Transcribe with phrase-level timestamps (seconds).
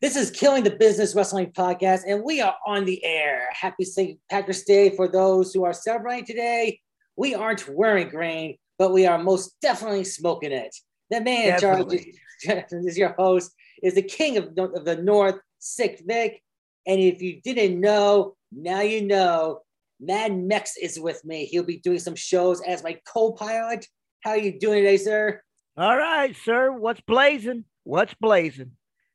[0.00, 3.50] This is Killing the Business Wrestling Podcast, and we are on the air.
[3.52, 4.18] Happy St.
[4.30, 6.80] Patrick's Day for those who are celebrating today.
[7.16, 10.74] We aren't wearing green, but we are most definitely smoking it.
[11.10, 12.06] The man in charge is,
[12.72, 13.52] is your host,
[13.82, 16.42] is the king of, of the North, Sick Vic.
[16.86, 19.60] And if you didn't know, now you know.
[20.00, 21.44] Mad Mex is with me.
[21.44, 23.86] He'll be doing some shows as my co-pilot.
[24.22, 25.42] How are you doing today, sir?
[25.76, 26.72] All right, sir.
[26.72, 27.66] What's blazing?
[27.84, 28.72] What's blazing?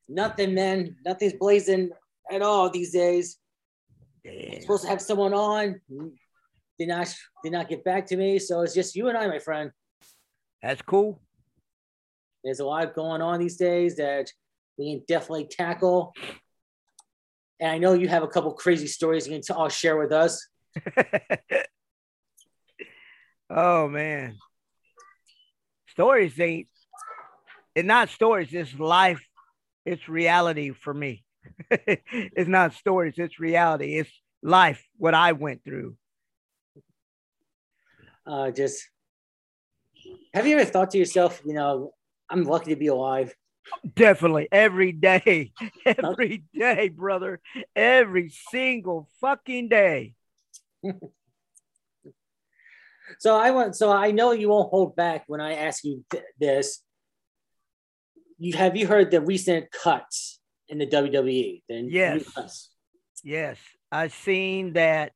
[0.08, 0.96] Nothing, man.
[1.06, 1.90] Nothing's blazing
[2.32, 3.38] at all these days.
[4.26, 5.82] I'm supposed to have someone on.
[6.78, 8.40] Did not did not get back to me.
[8.40, 9.72] So it's just you and I, my friend.
[10.62, 11.22] That's cool.
[12.44, 14.32] There's a lot going on these days that
[14.78, 16.14] we can definitely tackle.
[17.60, 20.12] And I know you have a couple crazy stories you can t- all share with
[20.12, 20.46] us.
[23.50, 24.36] oh man.
[25.88, 26.68] Stories ain't
[27.76, 29.26] it's not stories, it's life
[29.86, 31.24] it's reality for me.
[31.70, 33.98] it's not stories, it's reality.
[34.00, 35.96] It's life, what I went through.
[38.26, 38.84] Uh, just
[40.34, 41.94] have you ever thought to yourself, you know,
[42.30, 43.34] I'm lucky to be alive?
[43.96, 45.54] Definitely every day,
[45.86, 47.40] every day, brother,
[47.76, 50.16] every single fucking day.
[53.20, 56.24] so I want, so I know you won't hold back when I ask you th-
[56.40, 56.82] this
[58.38, 61.64] you have you heard the recent cuts in the WWE?
[61.70, 62.70] Then yes,
[63.24, 63.58] yes,
[63.92, 65.12] I seen that.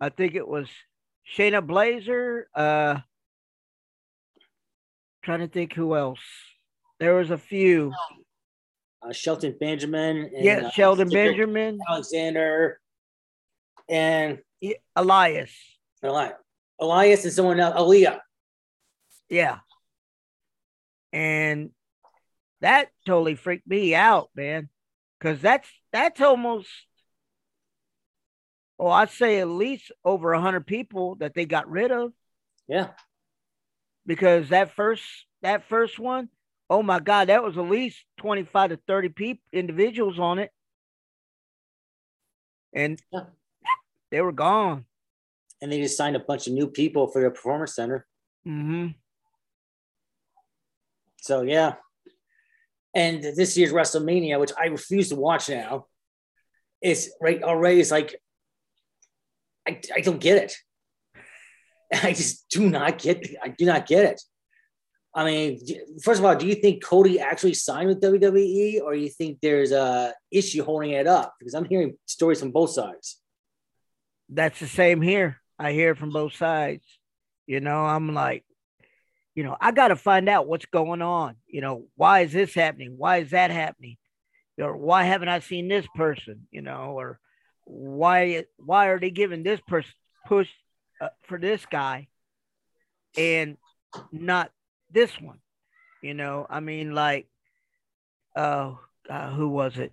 [0.00, 0.68] I think it was
[1.36, 2.44] Shayna Baszler.
[2.54, 3.00] Uh,
[5.26, 6.20] trying to think who else.
[7.00, 7.92] There was a few.
[9.02, 10.30] Uh, Shelton Benjamin.
[10.34, 11.78] And, yeah, uh, Shelton Benjamin.
[11.88, 12.80] Alexander.
[13.88, 14.38] And
[14.94, 15.52] Elias.
[16.02, 16.34] Elias.
[16.80, 17.74] Elias and someone else.
[17.74, 18.20] Aliyah.
[19.28, 19.58] Yeah.
[21.12, 21.70] And
[22.66, 24.68] that totally freaked me out, man.
[25.20, 26.68] Cause that's that's almost
[28.78, 32.12] oh, I'd say at least over a hundred people that they got rid of.
[32.66, 32.88] Yeah.
[34.04, 35.04] Because that first
[35.42, 36.28] that first one,
[36.68, 40.50] oh my God, that was at least 25 to 30 people individuals on it.
[42.74, 43.20] And yeah.
[44.10, 44.86] they were gone.
[45.62, 48.06] And they just signed a bunch of new people for the performance center.
[48.46, 48.88] Mm-hmm.
[51.22, 51.76] So yeah,
[52.96, 55.86] and this year's WrestleMania, which I refuse to watch now,
[56.82, 58.16] is right already is like
[59.68, 60.54] I, I don't get it.
[62.02, 64.22] I just do not get I do not get it.
[65.14, 65.60] I mean,
[66.02, 69.72] first of all, do you think Cody actually signed with WWE, or you think there's
[69.72, 71.34] a issue holding it up?
[71.38, 73.18] Because I'm hearing stories from both sides.
[74.28, 75.40] That's the same here.
[75.58, 76.84] I hear from both sides.
[77.46, 78.44] You know, I'm like,
[79.36, 81.36] you know, I got to find out what's going on.
[81.46, 82.94] You know, why is this happening?
[82.96, 83.98] Why is that happening?
[84.58, 86.48] Or why haven't I seen this person?
[86.50, 87.20] You know, or
[87.64, 89.92] why why are they giving this person
[90.26, 90.48] push
[91.02, 92.08] uh, for this guy
[93.18, 93.58] and
[94.10, 94.50] not
[94.90, 95.40] this one?
[96.02, 97.28] You know, I mean, like,
[98.34, 98.72] uh,
[99.10, 99.92] uh who was it?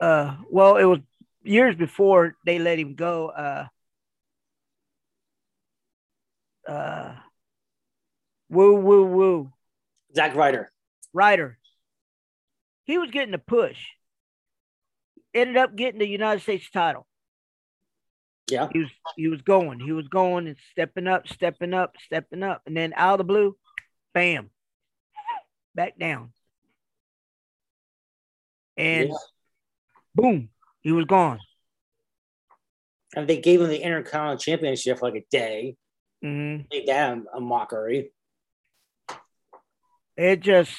[0.00, 1.00] Uh, well, it was
[1.42, 3.30] years before they let him go.
[3.30, 3.66] Uh,
[6.68, 7.14] uh
[8.52, 9.52] Woo, woo, woo.
[10.14, 10.70] Zach Ryder.
[11.14, 11.56] Ryder.
[12.84, 13.78] He was getting a push.
[15.32, 17.06] Ended up getting the United States title.
[18.50, 18.68] Yeah.
[18.70, 19.80] He was he was going.
[19.80, 22.60] He was going and stepping up, stepping up, stepping up.
[22.66, 23.56] And then out of the blue,
[24.12, 24.50] bam.
[25.74, 26.34] Back down.
[28.76, 29.14] And yeah.
[30.14, 30.50] boom,
[30.82, 31.38] he was gone.
[33.16, 35.76] And they gave him the Intercontinental Championship for like a day.
[36.22, 36.64] Mm-hmm.
[36.70, 38.12] Made that a mockery
[40.16, 40.72] it just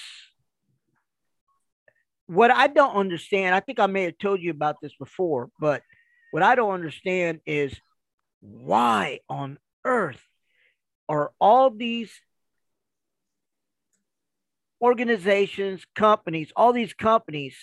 [2.27, 5.81] what I don't understand, I think I may have told you about this before, but
[6.31, 7.75] what I don't understand is
[8.39, 10.21] why on earth
[11.09, 12.11] are all these
[14.81, 17.55] organizations, companies, all these companies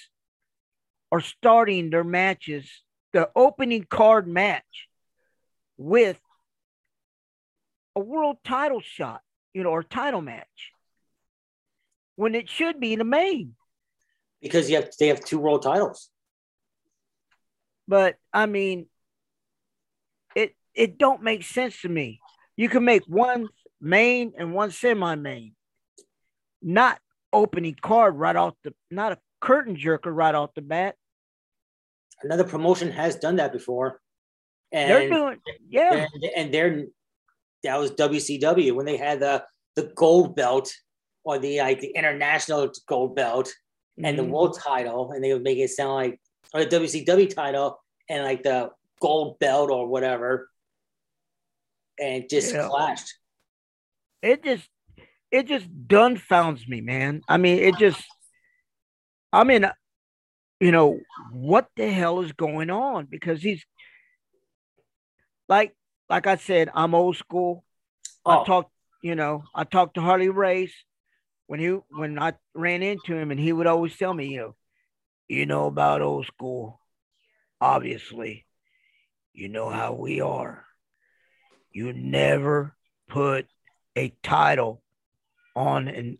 [1.11, 2.70] are starting their matches,
[3.12, 4.88] the opening card match
[5.76, 6.20] with
[7.96, 9.20] a world title shot,
[9.52, 10.73] you know, or title match
[12.20, 13.55] when it should be the main.
[14.43, 16.11] Because you have they have two world titles.
[17.88, 18.87] But I mean,
[20.37, 22.20] it it don't make sense to me.
[22.56, 23.49] You can make one
[23.81, 25.55] main and one semi-main,
[26.61, 27.00] not
[27.32, 30.96] opening card right off the, not a curtain jerker right off the bat.
[32.23, 33.99] Another promotion has done that before.
[34.73, 35.38] And they're doing,
[35.70, 36.06] yeah.
[36.12, 36.84] And, and they're
[37.64, 39.43] that was WCW when they had the
[39.75, 40.70] the gold belt
[41.25, 43.52] or the like the international gold belt.
[44.02, 44.31] and the Mhm.
[44.31, 46.20] world title, and they would make it sound like
[46.55, 47.78] or the WCW title
[48.08, 50.49] and like the gold belt or whatever,
[51.99, 52.69] and just Yeah.
[52.69, 53.11] clashed.
[54.22, 54.69] it just
[55.31, 57.20] it just dumbfounds me, man.
[57.28, 58.02] I mean, it just
[59.32, 59.66] I mean,
[60.61, 61.00] you know,
[61.31, 63.05] what the hell is going on?
[63.06, 63.64] Because he's
[65.49, 65.75] like
[66.08, 67.64] like I said, I'm old school.
[68.25, 70.75] Oh, I talked, you know, I talked to Harley Race
[71.50, 74.55] when he when I ran into him, and he would always tell me, you know,
[75.26, 76.79] you know about old school.
[77.61, 78.47] Obviously,
[79.32, 80.64] you know how we are.
[81.73, 82.76] You never
[83.08, 83.49] put
[83.97, 84.81] a title
[85.56, 86.19] on an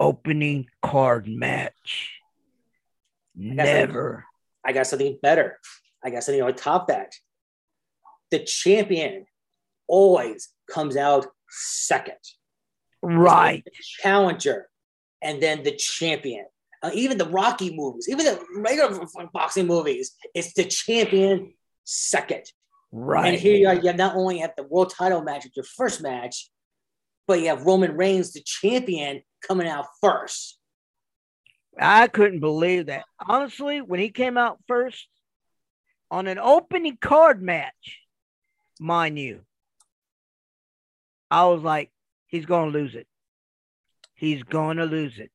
[0.00, 2.14] opening card match.
[3.36, 4.24] Never.
[4.64, 5.58] I got something better.
[6.02, 7.12] I got something on top that.
[8.30, 9.26] The champion
[9.86, 12.16] always comes out second.
[13.04, 13.66] Right.
[14.00, 14.68] Challenger,
[15.22, 16.46] and then the champion.
[16.82, 18.98] Uh, even the Rocky movies, even the regular
[19.32, 21.54] boxing movies, it's the champion
[21.84, 22.44] second.
[22.92, 23.28] Right.
[23.28, 25.64] And here you are, you have not only at the world title match at your
[25.64, 26.50] first match,
[27.26, 30.58] but you have Roman Reigns, the champion, coming out first.
[31.78, 33.04] I couldn't believe that.
[33.26, 35.08] Honestly, when he came out first
[36.10, 38.00] on an opening card match,
[38.78, 39.40] mind you,
[41.30, 41.90] I was like,
[42.26, 43.06] he's going to lose it.
[44.14, 45.30] He's going to lose it.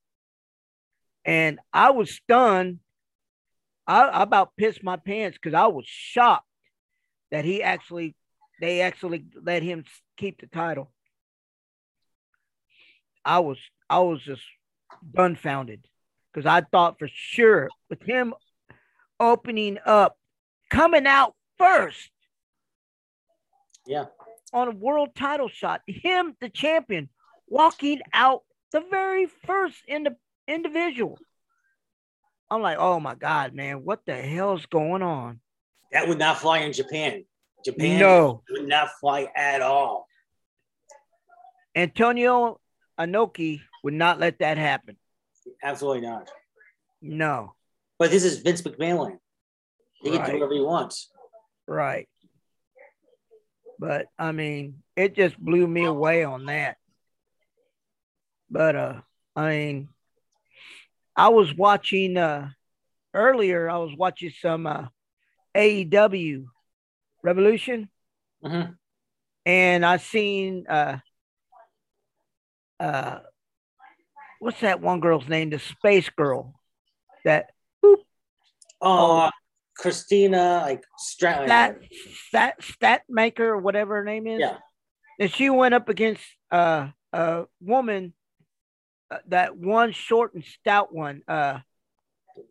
[1.26, 2.80] And I was stunned.
[3.88, 6.46] I, I about pissed my pants because I was shocked
[7.32, 8.16] that he actually,
[8.62, 9.84] they actually let him
[10.18, 10.92] keep the title.
[13.26, 13.58] I was,
[13.90, 14.42] I was just
[15.14, 15.86] dumbfounded
[16.34, 18.34] because I thought for sure with him
[19.20, 20.18] opening up,
[20.70, 22.10] coming out first
[23.90, 24.06] Yeah.
[24.52, 27.10] On a world title shot, him, the champion,
[27.48, 30.16] walking out the very first in the
[30.48, 31.18] individual.
[32.50, 35.40] I'm like, oh my God, man, what the hell's going on?
[35.92, 37.26] That would not fly in Japan.
[37.64, 38.42] Japan No.
[38.50, 40.08] would not fly at all.
[41.76, 42.60] Antonio
[43.00, 44.98] Inoki would not let that happen.
[45.64, 46.30] Absolutely not.
[47.02, 47.54] No,
[47.98, 49.18] But this is Vince McMahon.
[50.02, 51.10] He can do whatever he wants.
[51.68, 52.08] right.
[53.80, 56.76] But I mean, it just blew me away on that.
[58.52, 59.02] But uh,
[59.36, 59.90] I mean,
[61.16, 62.50] I was watching uh
[63.14, 63.70] earlier.
[63.70, 64.88] I was watching some uh
[65.56, 66.46] AEW
[67.24, 67.90] Revolution,
[68.44, 68.76] Mhm.
[69.46, 70.98] and I seen uh
[72.80, 73.20] uh
[74.40, 75.50] what's that one girl's name?
[75.52, 76.54] The Space Girl.
[77.26, 77.52] That
[78.82, 79.30] Oh,
[79.80, 81.48] Christina, like Stratton.
[81.48, 81.78] stat
[82.28, 84.40] stat stat maker or whatever her name is.
[84.40, 84.58] Yeah.
[85.20, 86.22] And she went up against
[86.52, 88.14] uh, a woman,
[89.10, 91.60] uh, that one short and stout one, uh,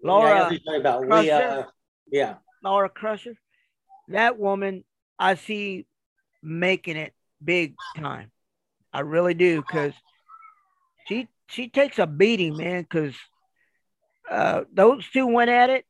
[0.03, 1.01] Laura Yeah, I know who you're talking about.
[1.01, 1.67] We, uh, Crusher.
[2.11, 2.35] yeah.
[2.63, 3.35] Laura Crusher.
[4.09, 4.85] That woman,
[5.19, 5.87] I see
[6.43, 7.15] making it
[7.45, 8.31] big time.
[8.93, 9.93] I really do, because
[11.07, 12.83] she she takes a beating, man.
[12.83, 13.15] Because
[14.31, 15.85] uh, those two went at it,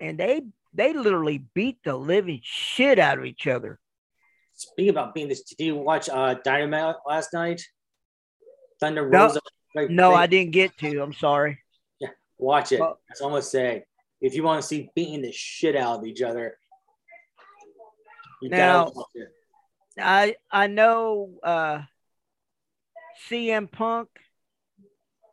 [0.00, 0.42] and they
[0.74, 3.78] they literally beat the living shit out of each other.
[4.54, 7.62] Speaking about being this, did you watch uh, Dynamite last night?
[8.80, 9.26] Thunder No.
[9.26, 9.40] Rosa.
[9.74, 11.02] Like, No, I didn't get to.
[11.02, 11.58] I'm sorry.
[11.98, 12.80] Yeah, watch it.
[12.80, 13.84] Well- That's all I'm gonna say.
[14.20, 16.58] If you want to see beating the shit out of each other,
[18.40, 19.28] you Now- gotta watch it.
[19.98, 21.82] I I know uh
[23.28, 24.08] CM Punk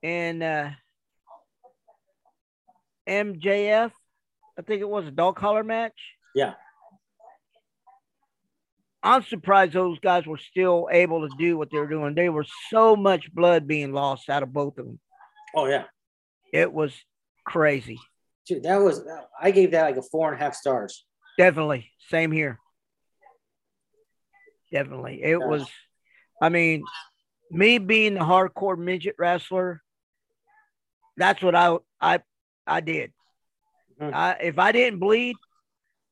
[0.02, 0.70] and uh
[3.08, 3.92] MJF.
[4.58, 5.98] I think it was a dog collar match.
[6.36, 6.54] Yeah.
[9.02, 12.16] I'm surprised those guys were still able to do what they were doing.
[12.16, 15.00] They were so much blood being lost out of both of them.
[15.56, 15.84] Oh yeah,
[16.54, 16.94] It was
[17.46, 18.00] crazy.
[18.48, 19.02] dude, that was.
[19.40, 21.06] I gave that like a four and a half stars.
[21.38, 21.92] Definitely.
[22.10, 22.60] Same here.
[24.72, 25.22] Definitely.
[25.22, 25.46] It Yeah.
[25.48, 25.70] was,
[26.42, 26.84] I mean,
[27.52, 29.82] me being the hardcore midget wrestler,
[31.18, 32.22] that's what I I
[32.66, 33.12] I did.
[34.00, 34.14] Mhm.
[34.14, 35.36] I if I didn't bleed,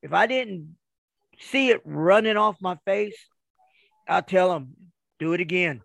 [0.02, 0.76] if I didn't
[1.38, 3.16] see it running off my face,
[4.08, 4.74] I'll tell them,
[5.18, 5.82] do it again.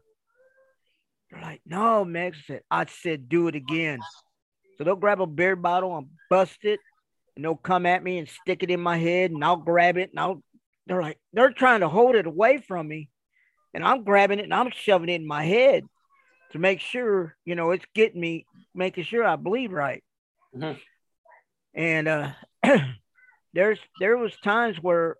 [1.29, 3.99] They're like, no, Max I said, I said, do it again.
[4.77, 6.79] So they'll grab a beer bottle and bust it,
[7.35, 10.11] and they'll come at me and stick it in my head, and I'll grab it,
[10.11, 10.43] and I'll.
[10.85, 13.09] They're like, they're trying to hold it away from me,
[13.73, 15.83] and I'm grabbing it and I'm shoving it in my head
[16.51, 20.01] to make sure, you know, it's getting me, making sure I bleed right.
[20.55, 20.79] Mhm.
[21.77, 22.31] And uh,
[23.53, 25.15] there's there was times where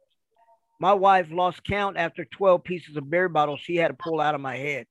[0.80, 4.36] my wife lost count after 12 pieces of beer bottles she had to pull out
[4.36, 4.88] of my head.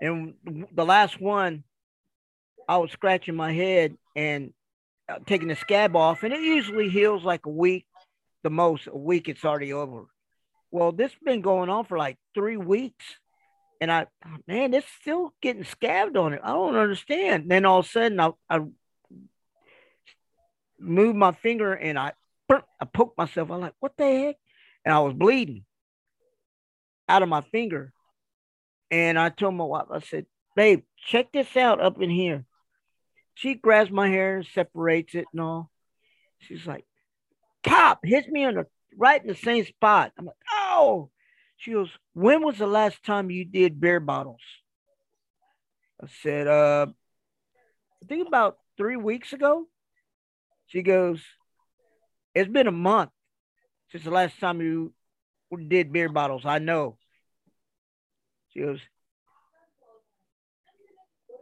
[0.00, 0.34] And
[0.72, 1.64] the last one,
[2.68, 4.52] I was scratching my head and
[5.08, 7.86] uh, taking the scab off, and it usually heals like a week,
[8.42, 8.86] the most.
[8.86, 10.04] A week, it's already over.
[10.70, 13.04] Well, this has been going on for like three weeks,
[13.80, 14.06] and I,
[14.46, 16.40] man, it's still getting scabbed on it.
[16.42, 17.50] I don't understand.
[17.50, 18.60] Then all of a sudden, I, I
[20.78, 22.12] moved my finger and I,
[22.50, 23.50] I poked myself.
[23.50, 24.36] I'm like, what the heck?
[24.84, 25.64] And I was bleeding
[27.08, 27.92] out of my finger.
[28.90, 32.44] And I told my wife, I said, babe, check this out up in here.
[33.34, 35.70] She grabs my hair and separates it and all.
[36.38, 36.84] She's like,
[37.64, 38.66] pop, hits me on the
[38.96, 40.12] right in the same spot.
[40.16, 41.10] I'm like, oh.
[41.56, 44.40] She goes, when was the last time you did beer bottles?
[46.02, 46.86] I said, uh,
[48.02, 49.66] I think about three weeks ago.
[50.66, 51.22] She goes,
[52.34, 53.10] It's been a month
[53.90, 54.92] since the last time you
[55.68, 56.44] did beer bottles.
[56.44, 56.98] I know.
[58.52, 58.80] She goes,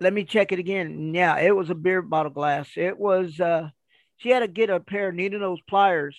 [0.00, 1.14] Let me check it again.
[1.14, 2.68] Yeah, it was a beer bottle glass.
[2.76, 3.70] It was, uh,
[4.18, 6.16] she had to get a pair of needle nose pliers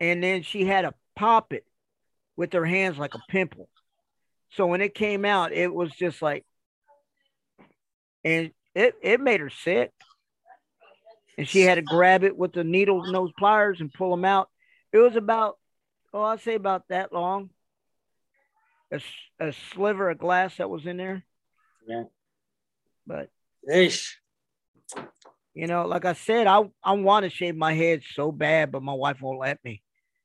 [0.00, 1.64] and then she had to pop it
[2.40, 3.68] with her hands like a pimple.
[4.52, 6.46] So when it came out, it was just like,
[8.24, 9.90] and it, it made her sick
[11.36, 14.48] and she had to grab it with the needle nose pliers and pull them out.
[14.90, 15.58] It was about,
[16.14, 17.50] oh, I'd say about that long.
[18.90, 19.02] A,
[19.38, 21.22] a sliver of glass that was in there.
[21.86, 22.04] Yeah.
[23.06, 23.28] But,
[23.70, 24.18] Ish.
[25.52, 28.82] you know, like I said, I, I want to shave my head so bad, but
[28.82, 29.82] my wife won't let me.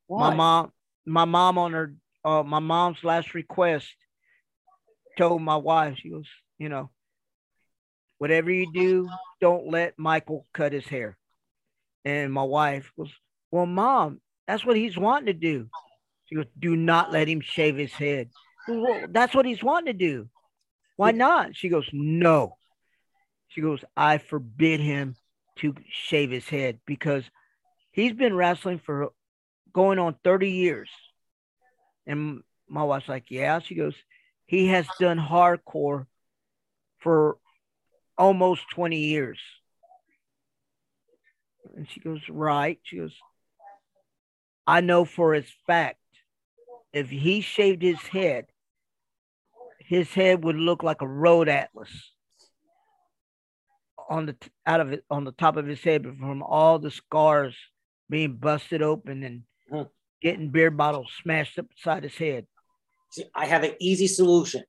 [0.07, 0.29] Why?
[0.29, 0.71] My mom,
[1.05, 1.93] my mom on her,
[2.25, 3.87] uh, my mom's last request
[5.17, 6.27] told my wife, she goes,
[6.57, 6.89] you know,
[8.17, 9.07] whatever you do,
[9.39, 11.17] don't let Michael cut his hair.
[12.03, 13.09] And my wife was,
[13.51, 15.69] well, mom, that's what he's wanting to do.
[16.25, 18.29] She goes, do not let him shave his head.
[18.67, 20.27] Well, that's what he's wanting to do.
[20.97, 21.55] Why not?
[21.55, 22.57] She goes, no.
[23.49, 25.15] She goes, I forbid him
[25.59, 27.23] to shave his head because
[27.91, 29.09] he's been wrestling for
[29.71, 30.89] going on 30 years.
[32.07, 33.59] And my wife's like, yeah.
[33.59, 33.95] She goes,
[34.45, 36.05] he has done hardcore
[36.99, 37.37] for
[38.17, 39.39] almost 20 years.
[41.75, 42.79] And she goes, Right.
[42.83, 43.13] She goes,
[44.67, 45.99] I know for its fact,
[46.93, 48.45] if he shaved his head,
[49.79, 51.89] his head would look like a road atlas
[54.09, 54.35] on the
[54.65, 57.55] out of it on the top of his head from all the scars
[58.09, 59.85] being busted open and Huh.
[60.25, 62.47] Getting beer bottles smashed up beside his head.
[63.11, 64.63] See, I have an easy solution.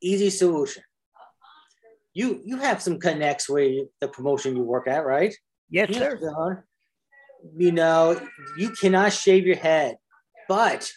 [0.00, 0.84] Easy solution.
[2.12, 5.34] You you have some connects with the promotion you work at, right?
[5.68, 6.62] Yes, sir.
[7.56, 8.20] You know,
[8.56, 9.96] you cannot shave your head,
[10.48, 10.88] but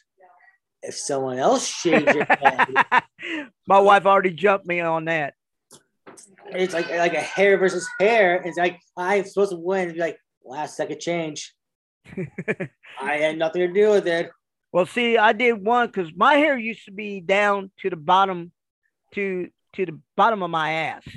[0.83, 2.67] if someone else shaves your head,
[3.67, 5.33] My wife already jumped me on that.
[6.51, 8.39] it's like like a hair versus hair.
[8.45, 9.89] It's like I'm supposed to win.
[9.89, 11.56] It's like last second change.
[13.01, 14.31] I had nothing to do with it.
[14.71, 18.51] Well, see, I did one because my hair used to be down to the bottom,
[19.13, 21.07] to to the bottom of my ass,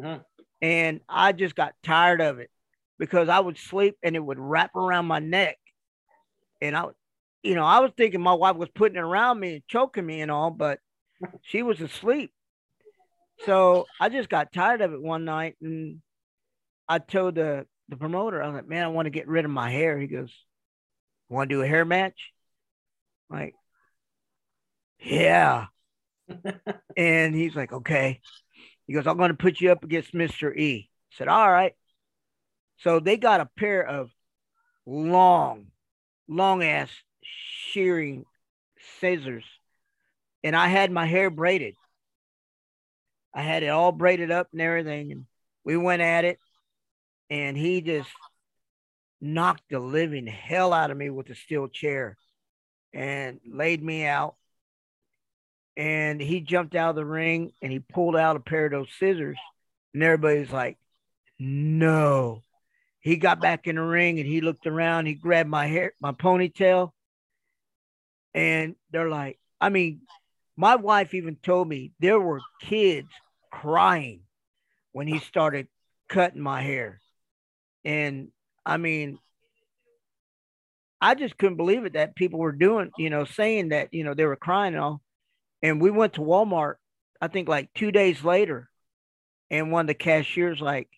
[0.00, 0.24] Mhm.
[0.62, 2.50] and I just got tired of it
[2.98, 5.58] because I would sleep and it would wrap around my neck,
[6.60, 6.86] and I,
[7.42, 10.20] you know, I was thinking my wife was putting it around me and choking me
[10.20, 10.80] and all, but
[11.42, 12.32] she was asleep.
[13.44, 16.02] So I just got tired of it one night, and
[16.88, 19.50] I told the the promoter, I was like, "Man, I want to get rid of
[19.50, 20.32] my hair." He goes,
[21.28, 22.32] "Want to do a hair match?"
[23.30, 23.54] Like,
[25.00, 25.66] yeah.
[26.96, 28.20] and he's like, okay.
[28.86, 30.54] He goes, I'm going to put you up against Mr.
[30.56, 30.88] E.
[30.90, 31.74] I said, all right.
[32.78, 34.10] So they got a pair of
[34.86, 35.66] long,
[36.28, 36.90] long ass
[37.22, 38.24] shearing
[39.00, 39.44] scissors.
[40.44, 41.74] And I had my hair braided.
[43.34, 45.12] I had it all braided up and everything.
[45.12, 45.26] And
[45.64, 46.38] we went at it.
[47.30, 48.10] And he just
[49.20, 52.16] knocked the living hell out of me with a steel chair
[52.94, 54.36] and laid me out.
[55.76, 58.88] And he jumped out of the ring and he pulled out a pair of those
[58.98, 59.38] scissors.
[59.94, 60.76] And everybody's like,
[61.38, 62.42] no.
[63.00, 65.06] He got back in the ring and he looked around.
[65.06, 66.90] He grabbed my hair, my ponytail.
[68.34, 70.02] And they're like, I mean,
[70.56, 73.08] my wife even told me there were kids
[73.50, 74.22] crying
[74.92, 75.68] when he started
[76.08, 77.00] cutting my hair.
[77.88, 78.28] And
[78.66, 79.18] I mean,
[81.00, 84.12] I just couldn't believe it that people were doing, you know, saying that, you know,
[84.12, 85.00] they were crying and all.
[85.62, 86.74] And we went to Walmart,
[87.18, 88.68] I think like two days later,
[89.50, 90.90] and one of the cashiers like,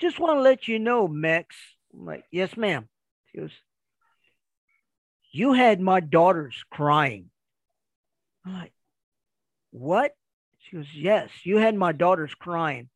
[0.00, 1.56] just want to let you know, Mex.
[1.94, 2.90] I'm like, yes, ma'am.
[3.30, 3.52] She goes,
[5.30, 7.30] you had my daughters crying.
[8.44, 8.74] I'm like,
[9.70, 10.12] what?
[10.58, 12.90] She goes, Yes, you had my daughters crying.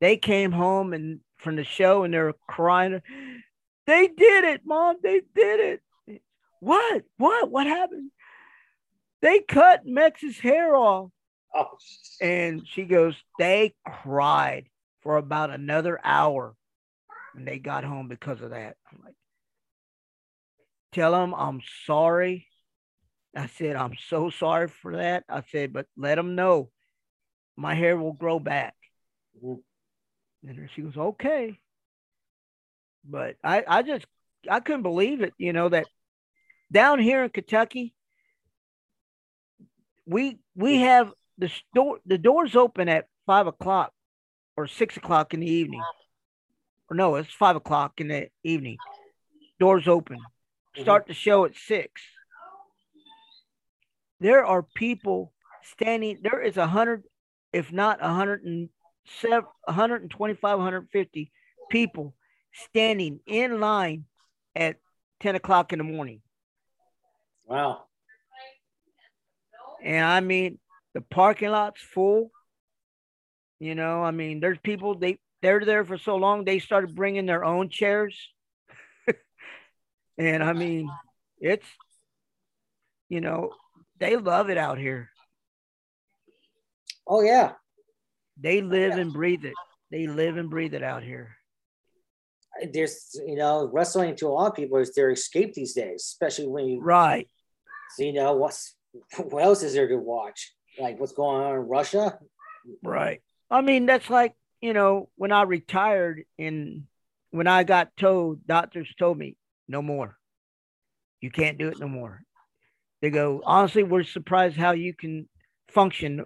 [0.00, 3.00] They came home and from the show and they're crying.
[3.86, 4.96] They did it, mom.
[5.02, 6.22] They did it.
[6.60, 7.04] What?
[7.16, 7.50] What?
[7.50, 8.10] What happened?
[9.22, 11.10] They cut Max's hair off.
[11.54, 11.78] Oh,
[12.20, 14.66] And she goes, They cried
[15.02, 16.54] for about another hour
[17.32, 18.76] when they got home because of that.
[18.92, 19.14] I'm like,
[20.92, 22.46] Tell them I'm sorry.
[23.36, 25.24] I said, I'm so sorry for that.
[25.28, 26.70] I said, but let them know
[27.56, 28.74] my hair will grow back.
[29.42, 29.62] Mhm.
[30.46, 31.58] And she goes, okay.
[33.04, 34.06] But I, I just,
[34.50, 35.86] I couldn't believe it, you know, that
[36.70, 37.94] down here in Kentucky,
[40.06, 43.92] we, we have the store, the doors open at five o'clock
[44.56, 45.82] or six o'clock in the evening.
[46.90, 48.78] Or no, it's five o'clock in the evening.
[49.60, 50.18] Doors open.
[50.18, 50.82] Mm-hmm.
[50.82, 52.02] Start the show at six.
[54.20, 56.18] There are people standing.
[56.22, 57.04] There is a hundred,
[57.52, 58.68] if not a hundred and
[59.22, 61.32] 125, 150
[61.70, 62.14] people
[62.52, 64.04] standing in line
[64.54, 64.76] at
[65.20, 66.20] 10 o'clock in the morning.
[67.46, 67.84] wow.
[69.82, 70.58] And I mean,
[70.94, 72.32] the parking lot's full.
[73.60, 77.26] You know, I mean, there's people they they're there for so long they started bringing
[77.26, 78.16] their own chairs.
[80.18, 80.90] and I mean,
[81.40, 81.66] it's
[83.08, 83.50] you know,
[83.98, 85.10] they love it out here.
[87.06, 87.52] Oh yeah.
[88.40, 88.98] They oh, live yeah.
[88.98, 89.54] and breathe it.
[89.90, 91.36] They live and breathe it out here.
[92.72, 96.48] There's you know wrestling to a lot of people is their escape these days, especially
[96.48, 97.28] when you Right.
[97.96, 98.74] so, you know what's
[99.18, 100.52] what else is there to watch?
[100.78, 102.18] Like what's going on in Russia?
[102.82, 103.22] Right.
[103.50, 106.84] I mean, that's like, you know, when I retired and
[107.30, 109.36] when I got told, doctors told me,
[109.68, 110.16] no more.
[111.20, 112.22] You can't do it no more.
[113.00, 115.28] They go, honestly, we're surprised how you can
[115.68, 116.24] function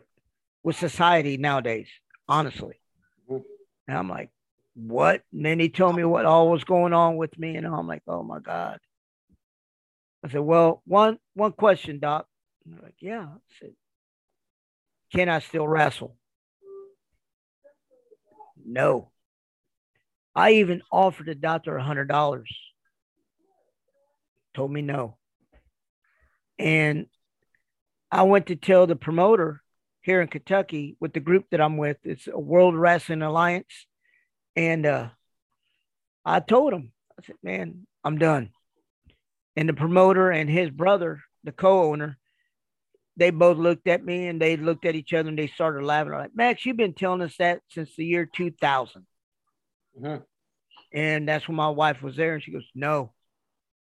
[0.62, 1.88] with society nowadays,
[2.28, 2.80] honestly.
[3.28, 3.42] Mhm.
[3.88, 4.30] And I'm like,
[4.74, 5.22] what?
[5.32, 7.56] And then he told me what all was going on with me.
[7.56, 8.78] And I'm like, oh my God.
[10.24, 12.26] I said, well, one one question, Doc.
[12.64, 13.26] And they're like, yeah.
[13.26, 13.74] I said,
[15.12, 16.16] can I still wrestle?
[18.64, 19.10] No.
[20.34, 22.48] I even offered the doctor a hundred dollars.
[24.54, 25.18] Told me no.
[26.58, 27.06] And
[28.10, 29.61] I went to tell the promoter
[30.02, 31.96] here in Kentucky with the group that I'm with.
[32.04, 33.86] It's a World Wrestling Alliance.
[34.56, 35.08] And uh,
[36.24, 38.50] I told him, I said, man, I'm done.
[39.56, 42.18] And the promoter and his brother, the co-owner,
[43.16, 46.10] they both looked at me and they looked at each other and they started laughing.
[46.10, 49.06] They're like, Max, you've been telling us that since the year 2000.
[50.00, 50.24] Mhm.
[50.92, 52.34] And that's when my wife was there.
[52.34, 53.12] And she goes, No,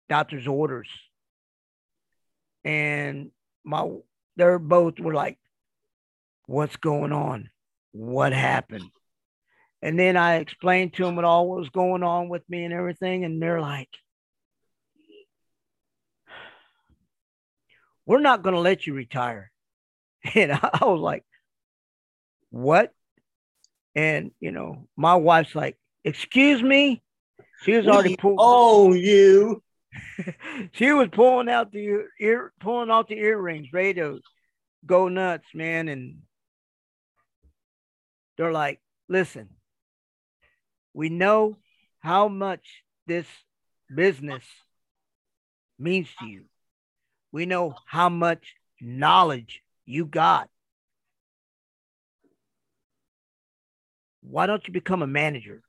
[0.08, 0.88] doctor's orders.
[2.64, 3.30] And
[3.64, 3.90] my,
[4.36, 5.38] they're both were like,
[6.46, 7.50] What's going on?
[7.92, 8.90] What happened?
[9.82, 13.24] And then I explained to them what all was going on with me and everything.
[13.24, 13.90] And they're like,
[18.06, 19.50] we're not going to let you retire.
[20.34, 21.22] And I was like,
[22.48, 22.92] what?
[23.94, 27.02] And, you know, my wife's like, excuse me.
[27.62, 28.38] She was already pulled.
[28.40, 29.62] own you.
[30.72, 34.20] she was pulling out the ear, ear, pulling out the earrings, ready to
[34.86, 35.88] go nuts, man.
[35.88, 36.22] And
[38.36, 39.48] they're like, listen,
[40.92, 41.56] we know
[42.00, 43.26] how much this
[43.94, 44.44] business
[45.78, 46.44] means to you.
[47.32, 50.48] We know how much knowledge you got.
[54.22, 55.62] Why don't you become a manager?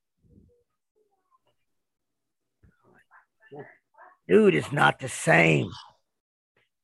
[4.28, 5.70] Dude, it's not the same.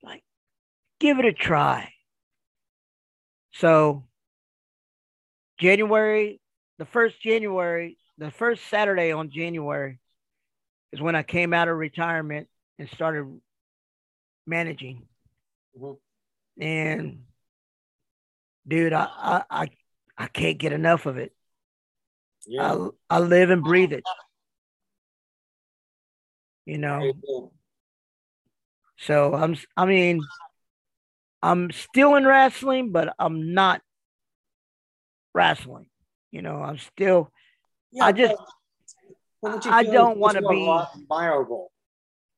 [0.03, 0.23] Like,
[0.99, 1.93] give it a try.
[3.53, 4.03] So,
[5.61, 6.41] January,
[6.79, 9.99] the first January, the first Saturday on January
[10.91, 12.47] is when I came out of retirement
[12.79, 13.39] and started
[14.47, 15.07] managing.
[15.77, 15.97] Mhm.
[16.59, 17.25] And
[18.67, 19.67] dude, I, I I
[20.17, 21.31] I can't get enough of it.
[22.47, 22.73] Yeah.
[23.09, 24.03] I I live and breathe it.
[26.65, 27.13] You know.
[28.97, 30.21] So I'm I mean
[31.43, 33.81] I'm still in wrestling, but I'm not
[35.33, 35.87] wrestling.
[36.31, 37.31] You know, I'm still
[37.91, 38.47] Yeah, I just- but-
[39.41, 40.67] but what you I don't wanna be-
[41.09, 41.71] admirable.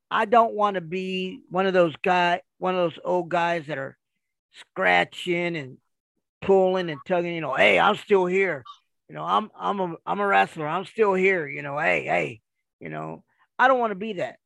[0.09, 3.77] I don't want to be one of those guy, one of those old guys that
[3.79, 3.97] are
[4.51, 5.77] scratching and
[6.41, 7.33] pulling and tugging.
[7.33, 8.63] You know, hey, I'm still here.
[9.09, 10.67] You know, I'm I'm a I'm a wrestler.
[10.67, 11.47] I'm still here.
[11.47, 12.41] You know, hey, hey.
[12.79, 13.23] You know,
[13.57, 14.37] I don't want to be that.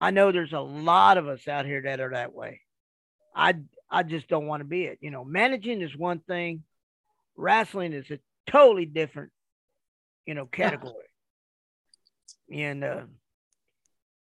[0.00, 2.60] I know there's a lot of us out here that are that way.
[3.34, 3.54] I
[3.88, 4.98] I just don't want to be it.
[5.00, 6.64] You know, managing is one thing,
[7.40, 9.30] wrestling is a totally different,
[10.26, 10.94] you know, category.
[12.52, 13.02] and uh,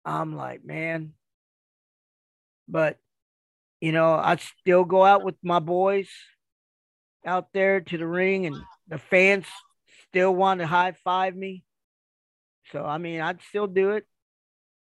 [0.04, 1.12] I'm like, man,
[2.68, 2.98] but
[3.80, 6.08] you know, I still go out with my boys
[7.26, 8.56] out there to the ring, and
[8.88, 9.46] the fans
[10.08, 11.64] still want to high five me.
[12.72, 14.06] So I mean, I'd still do it.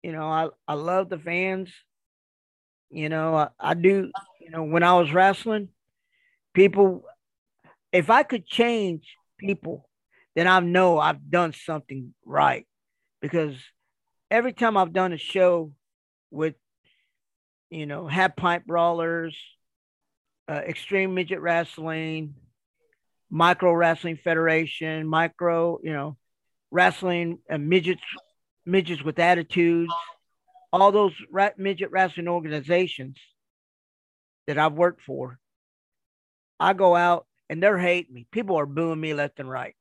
[0.03, 1.71] You know, I I love the fans.
[2.91, 4.11] You know, I, I do.
[4.41, 5.69] You know, when I was wrestling,
[6.55, 7.05] people,
[7.93, 9.89] if I could change people,
[10.37, 12.67] then I know I've done something right.
[13.21, 13.57] Because
[14.31, 15.73] every time I've done a show
[16.31, 16.55] with,
[17.69, 19.37] you know, Half Pint Brawlers,
[20.49, 22.35] uh, Extreme Midget Wrestling,
[23.31, 26.17] Micro Wrestling Federation, Micro, you know,
[26.71, 28.03] Wrestling, uh, midgets,
[28.65, 29.93] midgets with attitudes,
[30.73, 33.17] all those ra- midget wrestling organizations
[34.47, 35.39] that I've worked for.
[36.59, 38.27] I go out and they're hating me.
[38.31, 39.75] People are booing me left and right.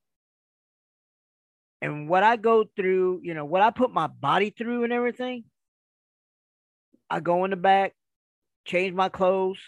[1.80, 5.44] And what I go through, you know, what I put my body through and everything,
[7.08, 7.94] I go in the back,
[8.66, 9.58] change my clothes,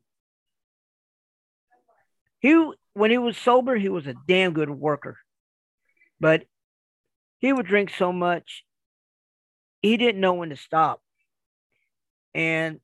[2.39, 5.19] he when he was sober, he was a damn good worker,
[6.19, 6.45] but
[7.39, 8.65] he would drink so much
[9.83, 11.01] he didn't know when to stop.
[12.35, 12.81] And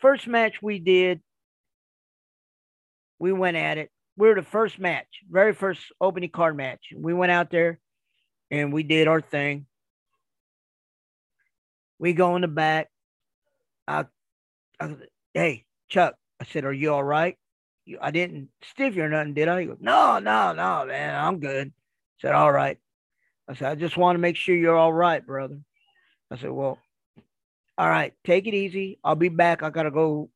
[0.00, 1.20] first match we did,
[3.18, 3.90] we went at it.
[4.16, 6.80] We were the first match, very first opening card match.
[6.96, 7.78] We went out there
[8.50, 9.66] and we did our thing.
[11.98, 12.88] We go in the back.
[13.88, 14.06] I,
[14.80, 14.96] I
[15.34, 17.36] hey, Chuck, I said, Are you all right?
[18.00, 19.60] I didn't stiff you or nothing, did I?
[19.60, 21.68] He goes, No, no, no, man, I'm good.
[21.68, 22.78] I said, All right.
[23.48, 25.60] I said, I just want to make sure you're all right, brother.
[26.30, 26.78] I said, Well,
[27.78, 28.98] all right, take it easy.
[29.04, 29.62] I'll be back.
[29.62, 30.30] I got to go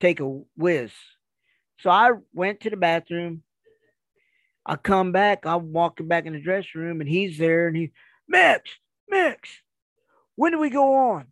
[0.00, 0.90] take a whiz.
[1.80, 3.42] So I went to the bathroom.
[4.68, 5.46] I come back.
[5.46, 7.90] I'm walking back in the dressing room, and he's there, and he,
[8.28, 8.70] Mix,
[9.08, 9.48] Mix,
[10.36, 11.26] when do we go on?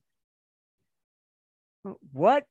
[2.12, 2.46] What?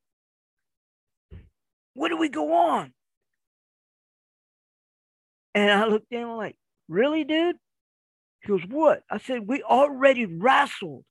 [1.95, 2.93] When do we go on?
[5.55, 6.55] And I looked at him like,
[6.87, 7.55] really, dude?
[8.41, 9.01] He goes, What?
[9.09, 11.03] I said, We already wrestled.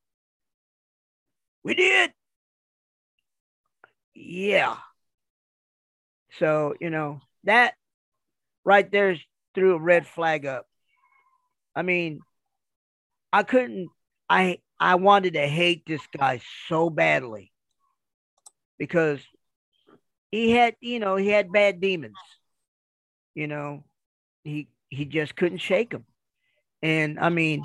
[1.65, 2.13] We did.
[4.15, 4.77] Yeah.
[6.39, 7.75] So, you know, that
[8.65, 9.17] right there
[9.55, 10.67] threw a red flag up.
[11.75, 12.21] I mean,
[13.33, 13.88] I couldn't
[14.29, 17.53] I I wanted to hate this guy so badly
[18.79, 19.21] because
[20.31, 22.17] he had, you know, he had bad demons.
[23.35, 23.85] You know,
[24.43, 26.05] he he just couldn't shake them.
[26.83, 27.64] And I mean,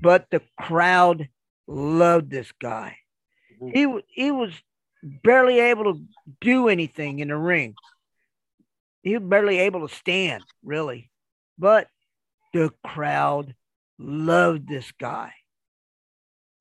[0.00, 1.28] but the crowd
[1.66, 2.96] loved this guy.
[3.60, 4.00] Mm-hmm.
[4.08, 4.52] He he was
[5.02, 6.02] barely able to
[6.40, 7.74] do anything in the ring.
[9.02, 11.10] He was barely able to stand, really.
[11.58, 11.88] But
[12.52, 13.54] the crowd
[13.98, 15.32] loved this guy.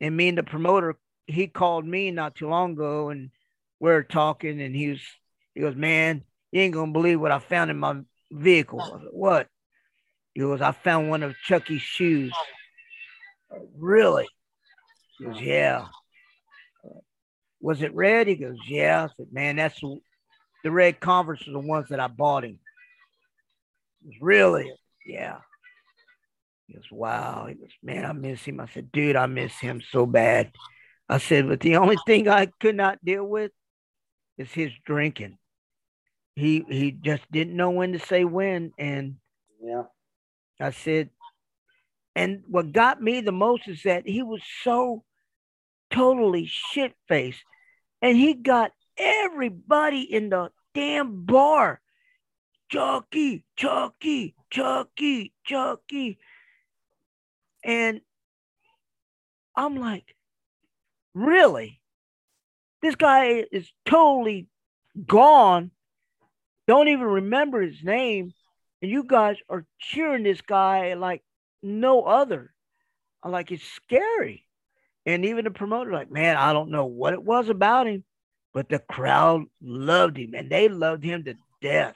[0.01, 0.95] And me and the promoter,
[1.27, 3.29] he called me not too long ago and
[3.79, 5.01] we are talking and he was
[5.53, 8.81] he goes, Man, you ain't gonna believe what I found in my vehicle.
[8.81, 9.47] I said, what?
[10.33, 12.33] He goes, I found one of Chucky's shoes.
[13.75, 14.27] Really?
[15.17, 15.85] He goes, yeah.
[17.59, 18.27] Was it red?
[18.27, 19.05] He goes, yeah.
[19.05, 19.81] I said, man, that's
[20.63, 22.59] the red Converse are the ones that I bought him.
[24.21, 24.71] Really?
[25.07, 25.37] Yeah.
[26.67, 27.45] He goes, wow.
[27.47, 28.59] He goes, man, I miss him.
[28.59, 30.51] I said, dude, I miss him so bad.
[31.07, 33.51] I said, but the only thing I could not deal with
[34.37, 35.37] is his drinking.
[36.35, 38.73] He he just didn't know when to say when.
[38.77, 39.15] And
[39.63, 39.83] Yeah.
[40.59, 41.09] I said,
[42.15, 45.03] and what got me the most is that he was so
[45.89, 47.43] totally shit faced.
[48.01, 51.79] And he got everybody in the damn bar.
[52.69, 56.19] Chucky, Chucky, Chucky, Chucky.
[57.63, 58.01] And
[59.55, 60.15] I'm like,
[61.13, 61.81] really?
[62.81, 64.47] This guy is totally
[65.05, 65.71] gone.
[66.67, 68.33] Don't even remember his name.
[68.81, 71.23] And you guys are cheering this guy like
[71.63, 72.53] no other.
[73.23, 74.45] I'm like, it's scary.
[75.05, 78.03] And even the promoter, like, man, I don't know what it was about him,
[78.53, 81.95] but the crowd loved him and they loved him to death.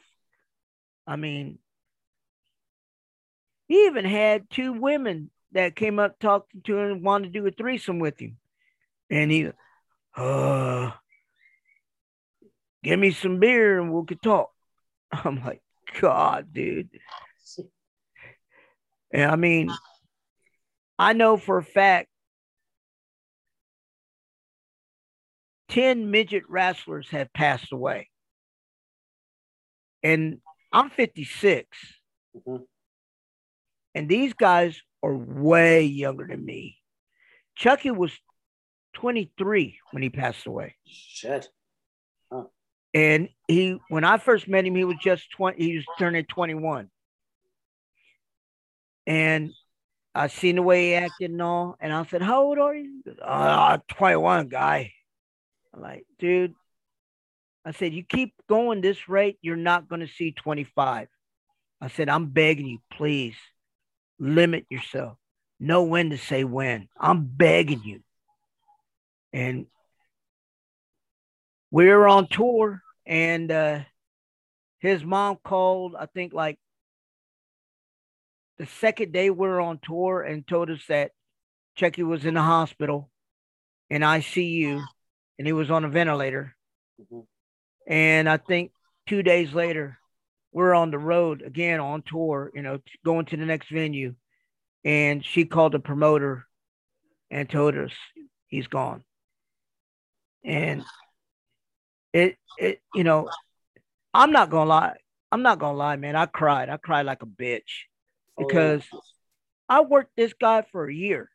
[1.12, 1.60] I mean,
[3.68, 7.46] he even had two women that came up talking to him and wanted to do
[7.46, 8.38] a threesome with him.
[9.10, 9.50] And he,
[10.16, 10.92] uh,
[12.82, 14.52] give me some beer and we could talk.
[15.12, 15.62] I'm like,
[16.00, 16.88] God, dude.
[19.12, 19.70] And I mean,
[20.98, 22.08] I know for a fact
[25.68, 28.10] 10 midget wrestlers have passed away.
[30.04, 30.40] And
[30.72, 31.78] I'm 56.
[32.36, 32.66] Mhm.
[33.94, 36.78] And these guys are way younger than me.
[37.56, 38.18] Chucky was
[38.94, 40.76] 23 when he passed away.
[40.86, 41.50] Shit.
[42.94, 46.90] And he, when I first met him, he was just 20, he was turning 21.
[49.08, 49.52] And
[50.14, 51.78] I seen the way he acted and all.
[51.80, 53.02] And I said, How old are you?
[53.06, 54.92] He goes, uh, 21, guy.
[55.74, 56.54] I'm like, dude,
[57.66, 61.08] I said, You keep going this rate, you're not going to see 25.
[61.80, 63.36] I said, I'm begging you, please
[64.20, 65.18] limit yourself.
[65.60, 66.88] Know when to say when.
[67.00, 68.02] I'm begging you.
[69.34, 69.68] And
[71.72, 73.80] we were on tour, and uh,
[74.80, 76.60] his mom called, I think, like
[78.58, 81.12] the second day we were on tour and told us that
[81.76, 83.10] Chucky was in the hospital
[83.90, 84.84] in ICU
[85.40, 86.56] and he was on a ventilator.
[87.02, 87.26] Mhm.
[87.88, 88.72] And I think
[89.08, 89.98] two days later,
[90.52, 94.16] we're on the road again on tour, you know, going to the next venue.
[94.84, 96.46] And she called the promoter
[97.30, 97.92] and told us
[98.48, 99.04] he's gone.
[100.44, 100.84] And
[102.14, 103.30] it, it, you know,
[104.14, 104.98] I'm not gonna lie.
[105.32, 106.16] I'm not gonna lie, man.
[106.16, 106.70] I cried.
[106.70, 107.86] I cried like a bitch
[108.38, 108.84] Oh, because
[109.70, 111.30] I worked this guy for a year.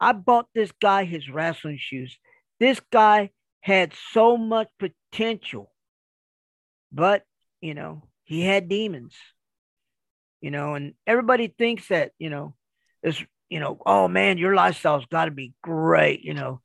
[0.00, 2.18] I bought this guy his wrestling shoes.
[2.58, 3.30] This guy
[3.64, 5.72] had so much potential,
[6.92, 7.24] but
[7.62, 9.14] you know, he had demons.
[10.42, 12.54] You know, and everybody thinks that, you know,
[13.02, 16.60] it's, you know, oh man, your lifestyle's got to be great, you know,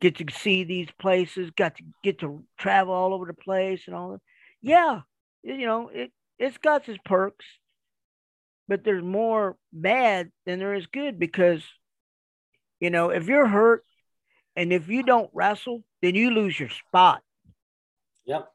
[0.00, 3.96] get to see these places, got to get to travel all over the place and
[3.96, 4.20] all that.
[4.62, 5.00] Yeah,
[5.42, 7.46] you know, it it's got its perks,
[8.68, 11.64] but there's more bad than there is good because
[12.78, 13.82] you know if you're hurt
[14.54, 17.22] and if you don't wrestle then you lose your spot.
[18.26, 18.48] Yep.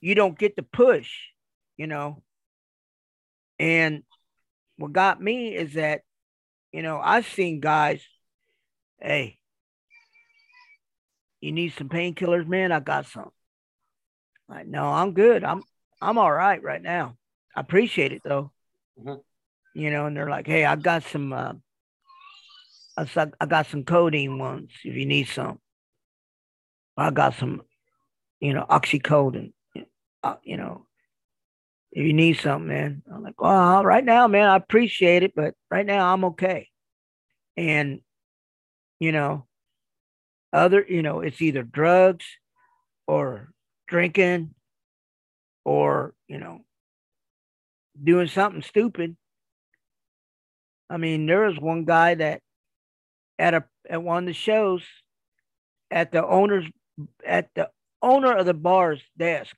[0.00, 1.10] you don't get the push
[1.76, 2.22] you know?
[3.58, 4.02] And
[4.78, 6.02] what got me is that
[6.72, 8.02] you know i've seen guys
[9.00, 9.38] hey
[11.40, 12.72] you need some painkillers man?
[12.72, 13.30] I got some.
[14.48, 15.44] Like no i'm good.
[15.44, 15.62] I'm
[16.00, 17.16] i'm all right right now.
[17.54, 18.50] I appreciate it though.
[18.98, 19.20] Mhm.
[19.74, 21.52] you know and they're like hey i got some uh,
[22.96, 23.06] I
[23.40, 25.58] I got some codeine ones if you need some.
[26.96, 27.62] I got some,
[28.40, 29.52] you know, oxycodone,
[30.22, 30.86] uh, you know,
[31.92, 33.02] if you need something, man.
[33.12, 36.68] I'm like, well, right now, man, I appreciate it, but right now I'm okay.
[37.56, 38.00] And,
[39.00, 39.46] you know,
[40.52, 42.24] other, you know, it's either drugs
[43.06, 43.50] or
[43.88, 44.54] drinking
[45.64, 46.60] or, you know,
[48.02, 49.16] doing something stupid.
[50.88, 52.42] I mean, there was one guy that
[53.38, 54.82] at a at one of the shows
[55.90, 56.66] at the owner's
[57.24, 57.70] at the
[58.02, 59.56] owner of the bar's desk.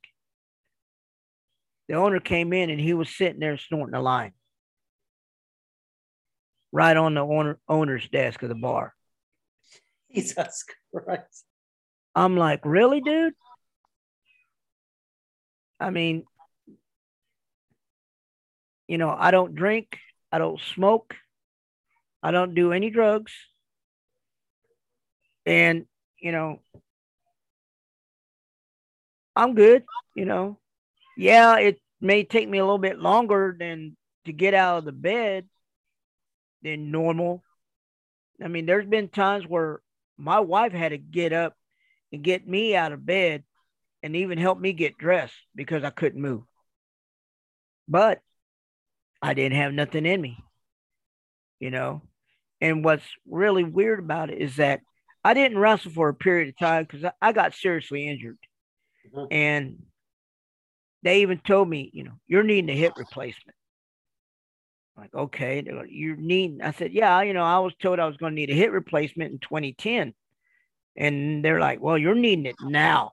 [1.89, 4.33] The owner came in and he was sitting there snorting a line.
[6.71, 8.95] Right on the owner owner's desk of the bar.
[10.15, 11.45] Jesus Christ.
[12.15, 13.35] I'm like, really, dude?
[15.81, 16.25] I mean,
[18.89, 19.99] you know, I don't drink,
[20.33, 21.15] I don't smoke,
[22.23, 23.33] I don't do any drugs.
[25.47, 25.87] And,
[26.19, 26.61] you know,
[29.39, 29.85] I'm good,
[30.17, 30.59] you know.
[31.17, 34.93] Yeah, it may take me a little bit longer than to get out of the
[34.93, 35.49] bed
[36.63, 37.45] than normal.
[38.43, 39.81] I mean, there's been times where
[40.17, 41.55] my wife had to get up
[42.13, 43.45] and get me out of bed
[44.03, 46.43] and even help me get dressed because I couldn't move.
[47.87, 48.21] But
[49.23, 50.39] I didn't have nothing in me,
[51.61, 52.03] you know.
[52.61, 54.81] And what's really weird about it is that
[55.23, 58.39] I didn't wrestle for a period of time because I got seriously injured.
[59.15, 59.27] Mm-hmm.
[59.31, 59.83] And
[61.03, 63.57] they even told me, you know, you're needing a hip replacement.
[64.97, 66.61] like, okay, you're needing.
[66.63, 68.73] I said, yeah, you know, I was told I was going to need a hip
[68.73, 70.15] replacement in 2010.
[70.97, 73.13] And they're like, well, you're needing it now.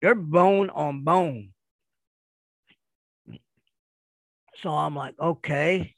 [0.00, 1.50] You're bone on bone.
[4.62, 5.94] So I'm like, okay,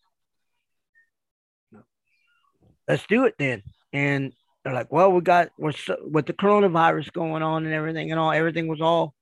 [2.89, 3.63] let's do it then.
[3.93, 4.33] And
[4.63, 8.21] they're like, well, we got we're so, with the coronavirus going on and everything and
[8.21, 9.15] all, everything was all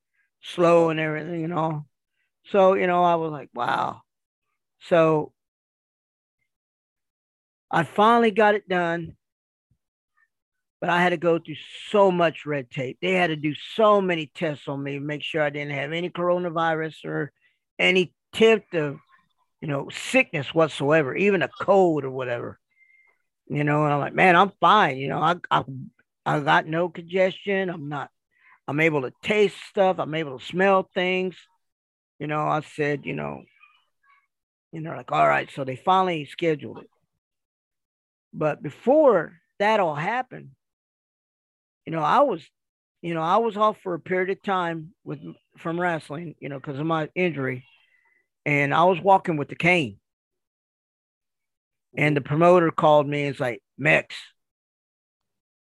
[0.42, 1.86] slow and everything and all.
[2.46, 4.02] So you know, I was like, wow.
[4.80, 5.32] So
[7.70, 9.16] I finally got it done,
[10.80, 11.56] but I had to go through
[11.90, 12.98] so much red tape.
[13.00, 16.10] They had to do so many tests on me, make sure I didn't have any
[16.10, 17.32] coronavirus or
[17.78, 18.98] any tip of,
[19.60, 22.58] you know, sickness whatsoever, even a cold or whatever
[23.48, 24.98] you know, and I'm like, man, I'm fine.
[24.98, 25.64] You know, I, I,
[26.26, 27.70] I got no congestion.
[27.70, 28.10] I'm not,
[28.66, 29.96] I'm able to taste stuff.
[29.98, 31.36] I'm able to smell things.
[32.18, 33.42] You know, I said, you know,
[34.72, 35.48] and they're like, all right.
[35.54, 36.90] So they finally scheduled it.
[38.34, 40.50] But before that all happened,
[41.86, 42.46] you know, I was,
[43.00, 45.20] you know, I was off for a period of time with
[45.56, 47.64] from wrestling, you know, because of my injury.
[48.44, 49.98] And I was walking with the cane.
[51.98, 54.14] And the promoter called me and was like, Mex,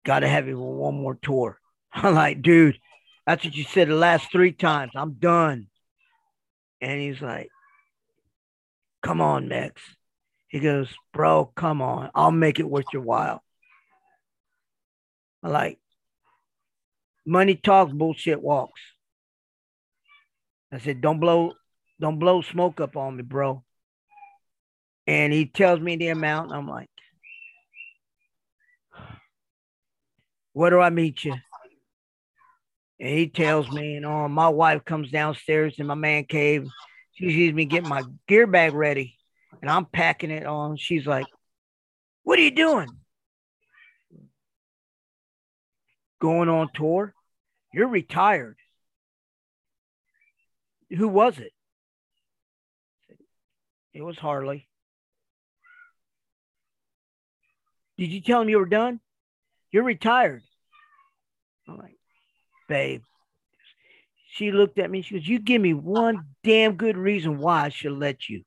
[0.06, 1.58] gotta have you one more tour.
[1.94, 2.78] I'm like, dude,
[3.26, 4.92] that's what you said the last three times.
[4.96, 5.68] I'm done.
[6.82, 7.48] And he's like,
[9.02, 9.82] come on, Mex.
[10.50, 12.12] He goes, bro, come on.
[12.14, 13.42] I'll make it worth your while.
[15.42, 15.80] I like,
[17.26, 18.82] money talks, bullshit walks.
[20.70, 21.54] I said, don't blow,
[22.02, 23.64] don't blow smoke up on me, bro
[25.10, 26.52] and he tells me the amount.
[26.52, 26.88] I'm like,
[30.54, 31.34] where do I meet you?
[33.00, 36.68] And he tells me, and oh, my wife comes downstairs in my man cave.
[37.14, 39.18] She sees me getting my gear bag ready,
[39.64, 40.78] and I'm packing it on.
[40.78, 41.26] She's like,
[42.22, 42.90] What are you doing?
[46.22, 47.16] Going on tour?
[47.74, 48.58] You're retired.
[50.96, 51.52] Who was it?
[53.92, 54.69] It was Harley.
[58.00, 59.02] Did you tell him you were done?
[59.74, 60.42] You're retired.
[61.68, 61.98] I'm like,
[62.70, 63.02] babe.
[64.32, 65.02] She looked at me.
[65.02, 68.44] She goes, You give me one damn good reason why I should let you.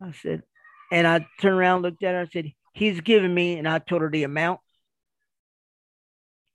[0.00, 0.44] I said,
[0.90, 2.22] and I turned around, looked at her.
[2.22, 4.60] I said, He's giving me, and I told her the amount.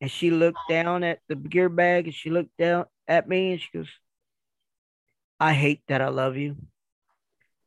[0.01, 3.61] And she looked down at the gear bag and she looked down at me and
[3.61, 3.89] she goes,
[5.39, 6.55] I hate that I love you.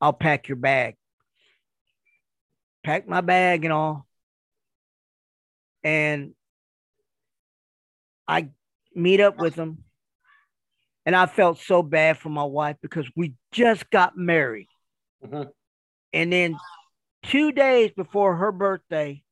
[0.00, 0.96] I'll pack your bag
[2.82, 4.06] packed my bag and all.
[5.82, 6.32] And
[8.28, 8.50] I
[8.94, 9.84] meet up with him.
[11.06, 14.68] And I felt so bad for my wife because we just got married.
[15.24, 15.48] Mm-hmm.
[16.12, 16.56] And then
[17.22, 19.22] two days before her birthday,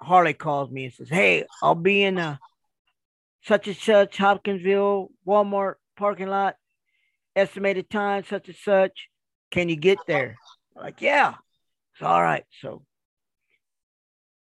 [0.00, 2.38] Harley calls me and says, Hey, I'll be in a
[3.42, 6.56] such and such Hopkinsville Walmart parking lot.
[7.34, 9.08] Estimated time, such and such.
[9.50, 10.36] Can you get there?
[10.76, 11.34] I'm like, yeah.
[11.98, 12.44] It's all right.
[12.62, 12.84] So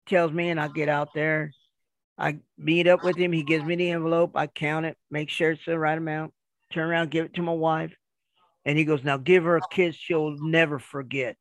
[0.06, 1.54] tells me, and I get out there.
[2.18, 3.32] I meet up with him.
[3.32, 4.32] He gives me the envelope.
[4.36, 6.34] I count it, make sure it's the right amount.
[6.74, 7.96] Turn around, give it to my wife.
[8.66, 11.38] And he goes, Now give her a kiss she'll never forget.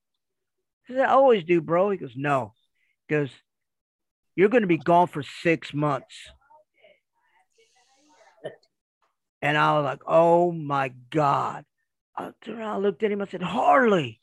[0.88, 1.90] I said, I always do, bro.
[1.90, 2.52] He goes, No.
[3.08, 3.30] He goes,
[4.36, 6.14] You're going to be gone for six months.
[9.42, 11.64] And I was like, Oh my God.
[12.16, 13.22] I turned around, looked at him.
[13.22, 14.20] I said, Harley.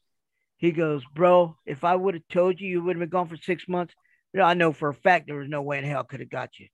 [0.64, 3.36] He goes, Bro, if I would have told you you would have been gone for
[3.36, 3.93] six months,
[4.41, 6.57] I know for a fact there was no way in hell I could have got
[6.57, 6.70] you.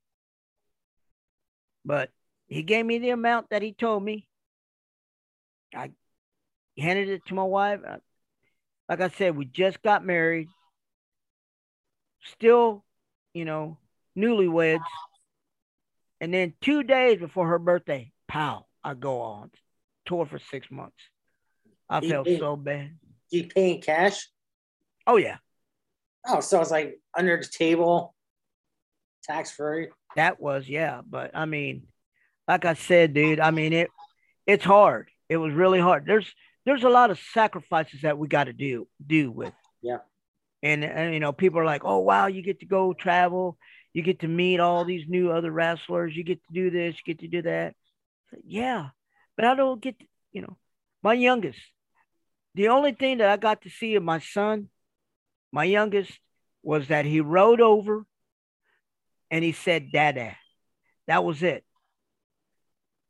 [1.84, 2.12] But
[2.46, 4.28] he gave me the amount that he told me.
[5.76, 5.90] I
[6.78, 7.80] handed it to my wife.
[8.88, 10.50] Like I said, we just got married.
[12.34, 12.86] Still,
[13.34, 13.80] you know,
[14.16, 14.86] newlyweds.
[16.22, 19.50] And then two days before her birthday, pow, I go on
[20.06, 21.02] tour for six months.
[21.90, 22.92] I felt so bad
[23.32, 24.28] you paying cash?
[25.08, 25.38] Oh yeah.
[26.28, 28.14] Oh, so it's like under the table,
[29.24, 29.88] tax free.
[30.16, 31.88] That was yeah, but I mean,
[32.48, 33.90] like I said, dude, I mean it
[34.46, 35.10] it's hard.
[35.30, 36.06] It was really hard.
[36.06, 36.32] There's
[36.66, 39.54] there's a lot of sacrifices that we got to do do with.
[39.82, 40.00] Yeah.
[40.62, 43.58] And, and you know, people are like, "Oh wow, you get to go travel,
[43.94, 47.14] you get to meet all these new other wrestlers, you get to do this, you
[47.14, 47.76] get to do that."
[48.44, 48.90] Yeah,
[49.36, 50.58] but I don't get, to, you know,
[51.02, 51.60] my youngest.
[52.56, 54.70] The only thing that I got to see of my son,
[55.52, 56.12] my youngest,
[56.64, 58.06] was that he rode over
[59.32, 60.36] and he said, Dada.
[61.08, 61.64] That was it.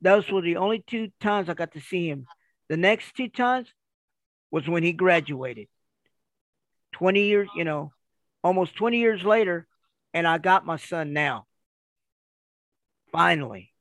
[0.01, 2.25] Those were the only two times I got to see him.
[2.69, 3.67] The next two times
[4.51, 5.67] was when he graduated.
[6.93, 7.91] 20 years, you know,
[8.43, 9.67] almost 20 years later,
[10.13, 11.45] and I got my son now.
[13.11, 13.73] Finally,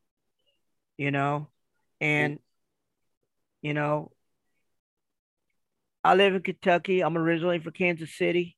[0.96, 1.48] you know,
[2.00, 2.38] and,
[3.62, 4.10] you know,
[6.04, 7.02] I live in Kentucky.
[7.02, 8.56] I'm originally from Kansas City.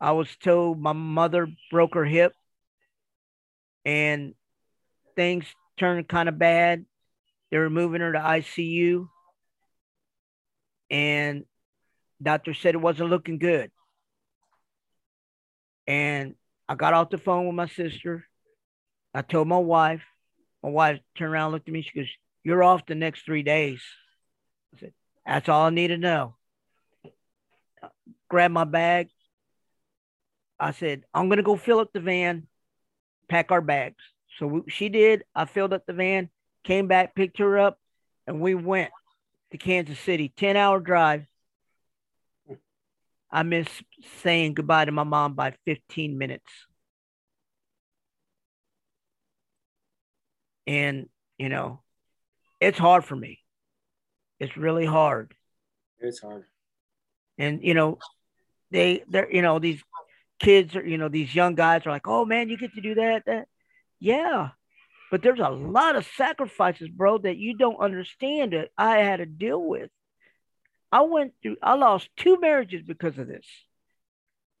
[0.00, 2.32] I was told my mother broke her hip
[3.84, 4.34] and
[5.16, 5.44] things
[5.76, 6.84] turned kind of bad.
[7.50, 9.08] They were moving her to ICU.
[10.90, 11.44] And
[12.22, 13.70] doctor said it wasn't looking good.
[15.86, 16.34] And
[16.68, 18.24] I got off the phone with my sister.
[19.14, 20.02] I told my wife.
[20.62, 21.82] My wife turned around, looked at me.
[21.82, 22.08] She goes,
[22.44, 23.80] You're off the next three days.
[24.74, 24.92] I said,
[25.28, 26.36] That's all I need to know.
[28.30, 29.10] Grab my bag,
[30.58, 32.46] I said, I'm going to go fill up the van,
[33.28, 34.02] pack our bags.
[34.38, 35.24] So she did.
[35.34, 36.30] I filled up the van,
[36.64, 37.78] came back, picked her up,
[38.26, 38.90] and we went
[39.50, 40.32] to Kansas City.
[40.34, 41.26] 10 hour drive.
[43.30, 43.82] I missed
[44.22, 46.50] saying goodbye to my mom by 15 minutes.
[50.66, 51.82] And, you know,
[52.60, 53.40] it's hard for me.
[54.40, 55.34] It's really hard.
[55.98, 56.44] It's hard.
[57.38, 57.98] And, you know,
[58.70, 59.82] they, they're, you know, these
[60.38, 62.94] kids are, you know, these young guys are like, oh man, you get to do
[62.96, 63.48] that, that.
[64.00, 64.50] Yeah.
[65.10, 69.26] But there's a lot of sacrifices, bro, that you don't understand that I had to
[69.26, 69.90] deal with.
[70.92, 73.46] I went through, I lost two marriages because of this.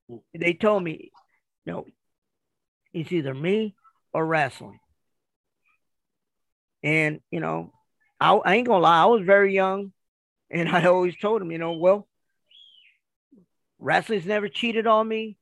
[0.08, 0.16] Hmm.
[0.34, 1.10] They told me,
[1.66, 1.86] no,
[2.92, 3.74] it's either me
[4.12, 4.80] or wrestling.
[6.82, 7.72] And, you know,
[8.20, 9.92] I, I ain't gonna lie, I was very young.
[10.50, 12.08] And I always told him, you know, well,
[13.78, 15.36] wrestling's never cheated on me.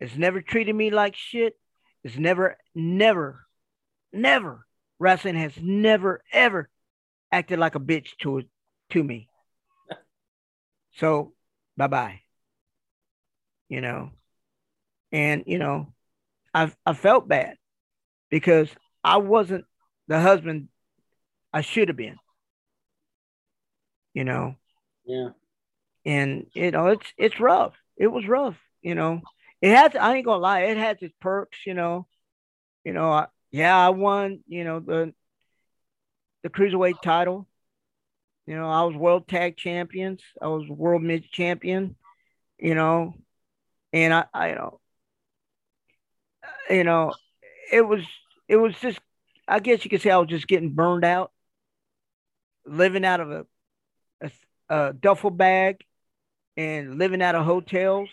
[0.00, 1.58] It's never treated me like shit.
[2.04, 3.44] It's never, never,
[4.12, 4.64] never.
[4.98, 6.68] Wrestling has never, ever
[7.30, 8.42] acted like a bitch to
[8.90, 9.28] to me.
[10.96, 11.34] So,
[11.76, 12.20] bye bye.
[13.68, 14.10] You know,
[15.12, 15.92] and you know,
[16.54, 17.56] I I felt bad
[18.30, 18.68] because
[19.04, 19.64] I wasn't
[20.08, 20.68] the husband
[21.52, 22.16] I should have been.
[24.14, 24.56] You know.
[25.06, 25.30] Yeah.
[26.04, 27.74] And you know, it's it's rough.
[27.96, 28.56] It was rough.
[28.82, 29.20] You know,
[29.60, 29.94] it has.
[29.96, 30.60] I ain't gonna lie.
[30.60, 32.06] It has its perks, you know.
[32.84, 34.40] You know, I, yeah, I won.
[34.46, 35.12] You know the
[36.42, 37.46] the cruiserweight title.
[38.46, 40.22] You know, I was world tag champions.
[40.40, 41.96] I was world mid champion.
[42.58, 43.14] You know,
[43.92, 44.80] and I, I, you know,
[46.70, 47.14] you know,
[47.72, 48.02] it was,
[48.48, 48.98] it was just.
[49.46, 51.32] I guess you could say I was just getting burned out,
[52.68, 53.46] living out of a,
[54.22, 54.30] a,
[54.68, 55.84] a duffel bag,
[56.56, 58.08] and living out of hotels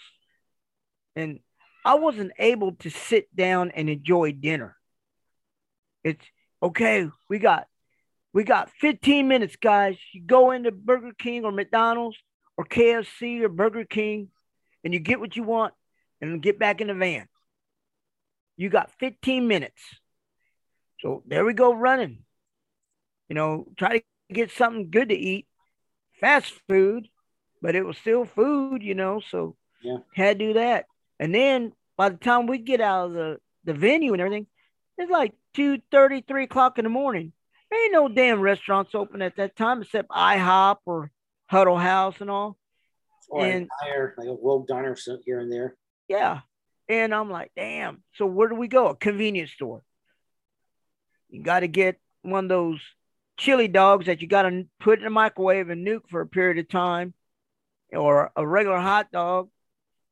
[1.16, 1.39] and
[1.84, 4.76] I wasn't able to sit down and enjoy dinner.
[6.03, 6.24] It's
[6.62, 7.10] okay.
[7.30, 7.68] We got
[8.34, 9.97] we got 15 minutes, guys.
[10.12, 12.18] You go into Burger King or McDonald's
[12.58, 14.30] or KFC or Burger King,
[14.84, 15.74] and you get what you want,
[16.22, 17.28] and get back in the van.
[18.58, 19.82] You got 15 minutes.
[20.99, 22.24] So there we go, running.
[23.30, 25.47] You know, try to get something good to eat,
[26.19, 27.07] fast food,
[27.61, 29.21] but it was still food, you know.
[29.30, 30.86] So yeah, had to do that.
[31.19, 34.47] And then by the time we get out of the, the venue and everything,
[34.97, 37.34] it's like 2 30, 3 o'clock in the morning.
[37.69, 41.11] There ain't no damn restaurants open at that time except IHOP or
[41.47, 42.57] Huddle House and all.
[43.30, 44.95] Or and, a diner, like a Rogue Diner
[45.26, 45.76] here and there.
[46.07, 46.41] Yeah.
[46.88, 48.03] And I'm like, damn.
[48.15, 48.88] So where do we go?
[48.89, 49.82] A convenience store.
[51.30, 52.80] You got to get one of those
[53.38, 56.57] chili dogs that you got to put in the microwave and nuke for a period
[56.57, 57.13] of time,
[57.91, 59.49] or a regular hot dog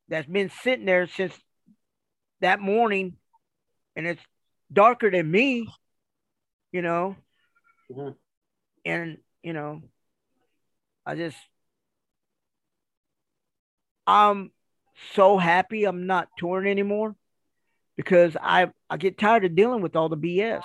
[0.08, 1.34] that's been sitting there since
[2.42, 3.16] that morning
[3.96, 4.22] and it's
[4.72, 5.68] darker than me,
[6.72, 7.16] you know.
[7.92, 8.12] Mm-hmm.
[8.86, 9.82] And, you know,
[11.06, 11.38] I just,
[14.06, 14.52] I'm
[15.14, 17.16] so happy I'm not touring anymore
[17.96, 20.64] because I, I get tired of dealing with all the BS.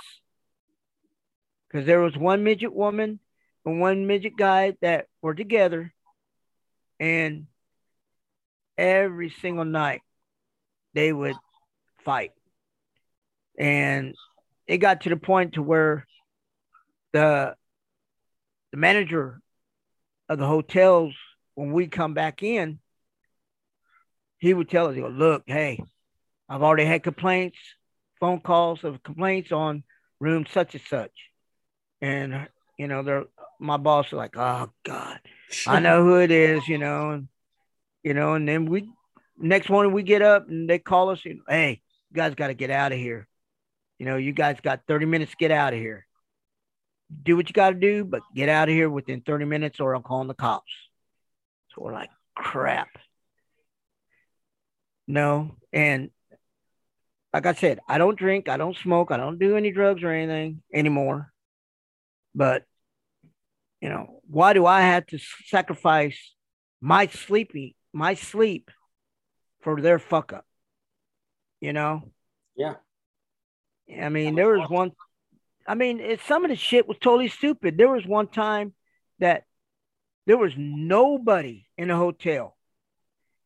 [1.69, 3.21] Because there was one midget woman
[3.65, 5.93] and one midget guy that were together
[6.99, 7.47] and
[8.77, 10.03] every single night
[10.95, 11.37] they would
[12.05, 12.33] fight.
[13.59, 14.15] And
[14.67, 16.07] it got to the point to where
[17.13, 17.55] the
[18.71, 19.41] the manager
[20.29, 21.15] of the hotels,
[21.55, 22.79] when we come back in,
[24.39, 25.83] he would tell us, he go, look, hey,
[26.49, 27.59] I've already had complaints,
[28.21, 29.85] phone calls of complaints on
[30.21, 31.28] room such and such.
[32.01, 33.25] And you know, they're
[33.59, 35.21] my boss is like, oh God,
[35.67, 37.29] I know who it is, you know, and
[38.03, 38.89] you know, and then we
[39.37, 41.81] next morning we get up and they call us, and, hey,
[42.11, 43.27] you guys got to get out of here.
[43.99, 46.07] You know, you guys got 30 minutes to get out of here.
[47.23, 49.95] Do what you got to do, but get out of here within 30 minutes or
[49.95, 50.71] I'm calling the cops.
[51.75, 52.89] So we're like, crap.
[55.07, 55.57] No.
[55.73, 56.11] And
[57.33, 60.11] like I said, I don't drink, I don't smoke, I don't do any drugs or
[60.11, 61.33] anything anymore.
[62.35, 62.65] But,
[63.81, 66.35] you know, why do I have to sacrifice
[66.81, 68.71] my sleepy, my sleep
[69.61, 70.47] for their fuck up?
[71.61, 72.13] You know?
[72.57, 72.75] Yeah.
[74.01, 74.93] I mean, there was one.
[75.67, 77.77] I mean, it, some of the shit was totally stupid.
[77.77, 78.75] There was one time
[79.19, 79.45] that
[80.27, 82.57] there was nobody in the hotel,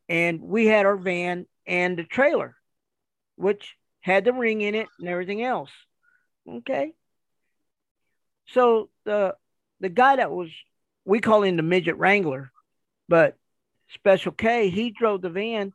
[0.08, 2.56] and we had our van and the trailer,
[3.36, 5.70] which had the ring in it and everything else.
[6.48, 6.92] Okay.
[8.48, 9.34] So the
[9.80, 10.48] the guy that was
[11.04, 12.52] we call him the midget wrangler,
[13.08, 13.36] but
[13.94, 15.72] Special K, he drove the van.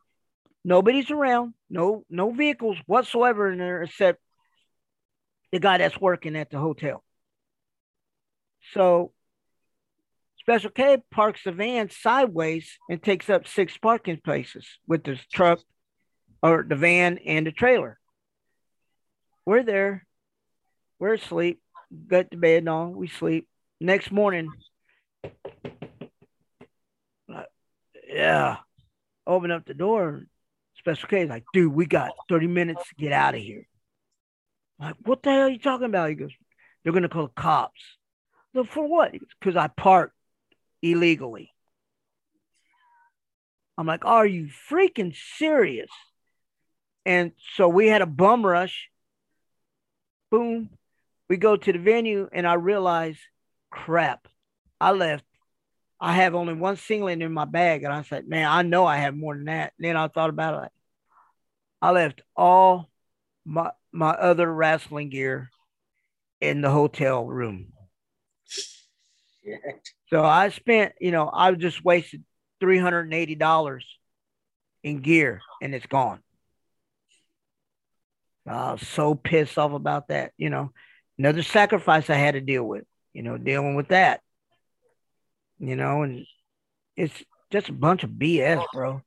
[0.64, 4.20] Nobody's around, no no vehicles whatsoever in there except
[5.52, 7.04] the guy that's working at the hotel.
[8.74, 9.12] So
[10.40, 15.60] Special K parks the van sideways and takes up six parking places with the truck
[16.42, 17.98] or the van and the trailer.
[19.44, 20.06] We're there.
[20.98, 21.60] We're asleep.
[22.06, 22.88] Got to bed and all.
[22.88, 23.48] We sleep.
[23.80, 24.50] Next morning,
[27.32, 27.42] uh,
[28.08, 28.56] yeah,
[29.26, 30.22] open up the door.
[30.78, 33.66] Special K like, dude, we got 30 minutes to get out of here.
[34.80, 36.08] I'm like, what the hell are you talking about?
[36.08, 36.30] He goes,
[36.82, 37.80] they're going to call the cops.
[38.54, 39.12] So for what?
[39.12, 40.14] Because I parked
[40.82, 41.52] illegally.
[43.76, 45.90] I'm like, are you freaking serious?
[47.06, 48.88] And so we had a bum rush.
[50.30, 50.70] Boom.
[51.28, 53.18] We go to the venue and I realize,
[53.70, 54.26] crap,
[54.80, 55.24] I left.
[56.00, 57.82] I have only one singlet in my bag.
[57.84, 59.72] And I said, man, I know I have more than that.
[59.78, 60.72] And then I thought about it.
[61.82, 62.88] I left all
[63.44, 65.50] my my other wrestling gear
[66.40, 67.72] in the hotel room.
[68.46, 69.60] Shit.
[70.08, 72.24] So I spent, you know, I just wasted
[72.60, 73.86] three hundred and eighty dollars
[74.82, 76.20] in gear, and it's gone.
[78.46, 80.32] I was so pissed off about that.
[80.36, 80.72] You know,
[81.18, 82.84] another sacrifice I had to deal with.
[83.12, 84.20] You know, dealing with that.
[85.58, 86.24] You know, and
[86.96, 87.14] it's
[87.50, 89.02] just a bunch of BS, bro.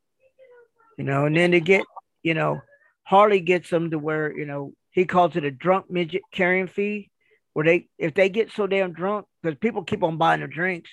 [0.98, 1.84] You know, and then to get,
[2.24, 2.62] you know,
[3.04, 7.10] Harley gets them to where you know he calls it a drunk midget carrying fee,
[7.54, 10.90] where they if they get so damn drunk because people keep on buying their drinks,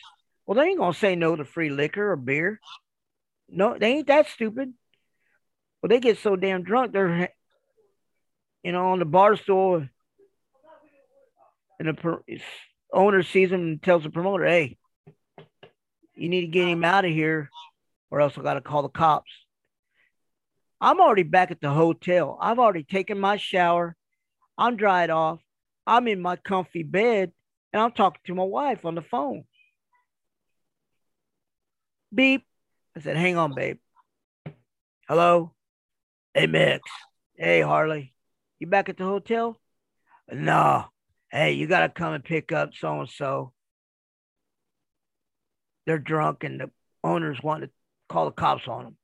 [0.46, 2.60] well they ain't gonna say no to free liquor or beer.
[3.48, 4.72] No, they ain't that stupid.
[5.80, 7.30] Well, they get so damn drunk they're
[8.62, 9.86] you know on the bar stool,
[11.78, 12.40] and the
[12.92, 14.78] owner sees him and tells the promoter, "Hey,
[16.14, 17.50] you need to get him out of here,
[18.10, 19.30] or else I got to call the cops."
[20.80, 22.38] I'm already back at the hotel.
[22.40, 23.96] I've already taken my shower.
[24.56, 25.40] I'm dried off.
[25.86, 27.32] I'm in my comfy bed
[27.72, 29.44] and I'm talking to my wife on the phone.
[32.14, 32.44] Beep.
[32.96, 33.78] I said, hang on, babe.
[35.08, 35.52] Hello?
[36.34, 36.88] Hey, Mix.
[37.36, 38.14] Hey, Harley.
[38.58, 39.56] You back at the hotel?
[40.30, 40.86] No.
[41.30, 43.52] Hey, you got to come and pick up so and so.
[45.86, 46.70] They're drunk and the
[47.02, 47.70] owners want to
[48.08, 48.96] call the cops on them.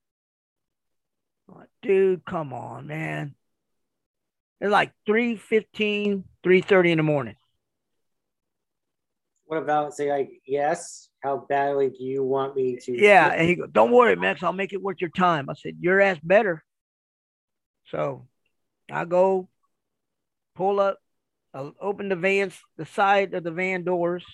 [1.49, 3.35] Like, dude, come on, man.
[4.61, 7.37] It's like 3.15, 3.30 in the morning.
[9.47, 11.11] What about say like yes?
[11.22, 12.93] How badly do you want me to?
[12.93, 14.43] Yeah, and he goes, "Don't worry, Max.
[14.43, 16.64] I'll make it worth your time." I said, "Your ass better."
[17.89, 18.27] So,
[18.91, 19.49] I go,
[20.55, 20.99] pull up,
[21.55, 24.25] I open the van's the side of the van doors.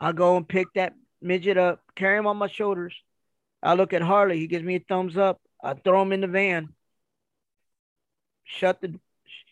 [0.00, 2.94] I go and pick that midget up, carry him on my shoulders.
[3.62, 4.38] I look at Harley.
[4.38, 5.40] He gives me a thumbs up.
[5.62, 6.70] I throw him in the van.
[8.44, 8.98] Shut the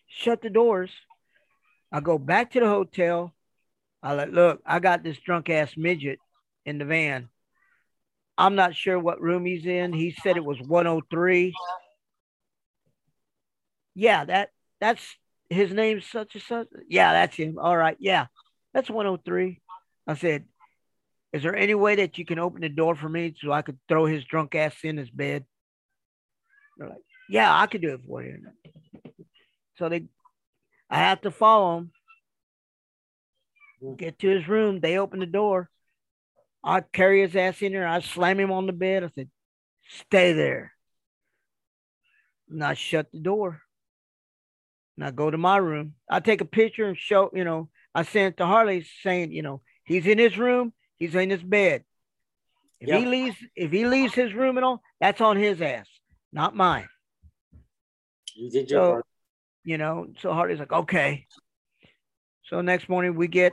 [0.08, 0.90] shut the doors.
[1.90, 3.34] I go back to the hotel.
[4.02, 6.18] I like, look, I got this drunk ass midget
[6.64, 7.28] in the van.
[8.36, 9.92] I'm not sure what room he's in.
[9.92, 11.52] He said it was 103.
[13.94, 14.50] Yeah, that
[14.80, 15.02] that's
[15.52, 16.68] his name's such and such.
[16.88, 17.58] Yeah, that's him.
[17.58, 17.96] All right.
[18.00, 18.26] Yeah,
[18.72, 19.60] that's 103.
[20.06, 20.44] I said,
[21.32, 23.78] Is there any way that you can open the door for me so I could
[23.88, 25.44] throw his drunk ass in his bed?
[26.76, 28.38] They're like, Yeah, I could do it for you.
[29.78, 30.04] So they
[30.90, 31.90] I have to follow him.
[33.82, 33.94] Mm-hmm.
[33.96, 34.80] Get to his room.
[34.80, 35.70] They open the door.
[36.62, 37.88] I carry his ass in there.
[37.88, 39.02] I slam him on the bed.
[39.02, 39.30] I said,
[39.88, 40.72] Stay there.
[42.50, 43.62] And I shut the door.
[44.96, 45.94] And I go to my room.
[46.10, 49.42] I take a picture and show, you know, I send it to Harley saying, you
[49.42, 51.84] know, he's in his room, he's in his bed.
[52.80, 52.98] If yep.
[52.98, 55.86] he leaves, if he leaves his room and all, that's on his ass,
[56.32, 56.88] not mine.
[58.34, 59.06] You did your so, part.
[59.64, 61.26] You know, so Harley's like, okay.
[62.44, 63.52] So next morning we get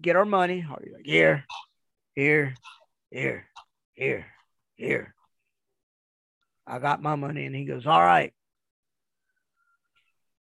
[0.00, 0.60] get our money.
[0.60, 1.44] Harley's like, here,
[2.14, 2.54] here,
[3.10, 3.46] here,
[3.94, 4.26] here,
[4.74, 5.14] here.
[6.66, 8.32] I got my money, and he goes, all right.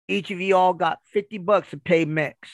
[0.07, 2.49] Each of you all got 50 bucks to pay Mex.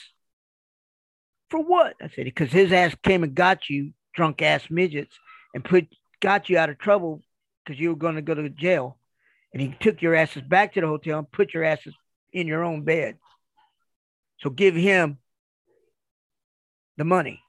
[1.50, 1.94] For what?
[2.02, 5.16] I said, because his ass came and got you, drunk ass midgets,
[5.54, 5.86] and put
[6.20, 7.22] got you out of trouble
[7.64, 8.98] because you were going to go to jail.
[9.52, 11.94] And he took your asses back to the hotel and put your asses
[12.32, 13.18] in your own bed.
[14.40, 15.18] So give him
[16.96, 17.40] the money.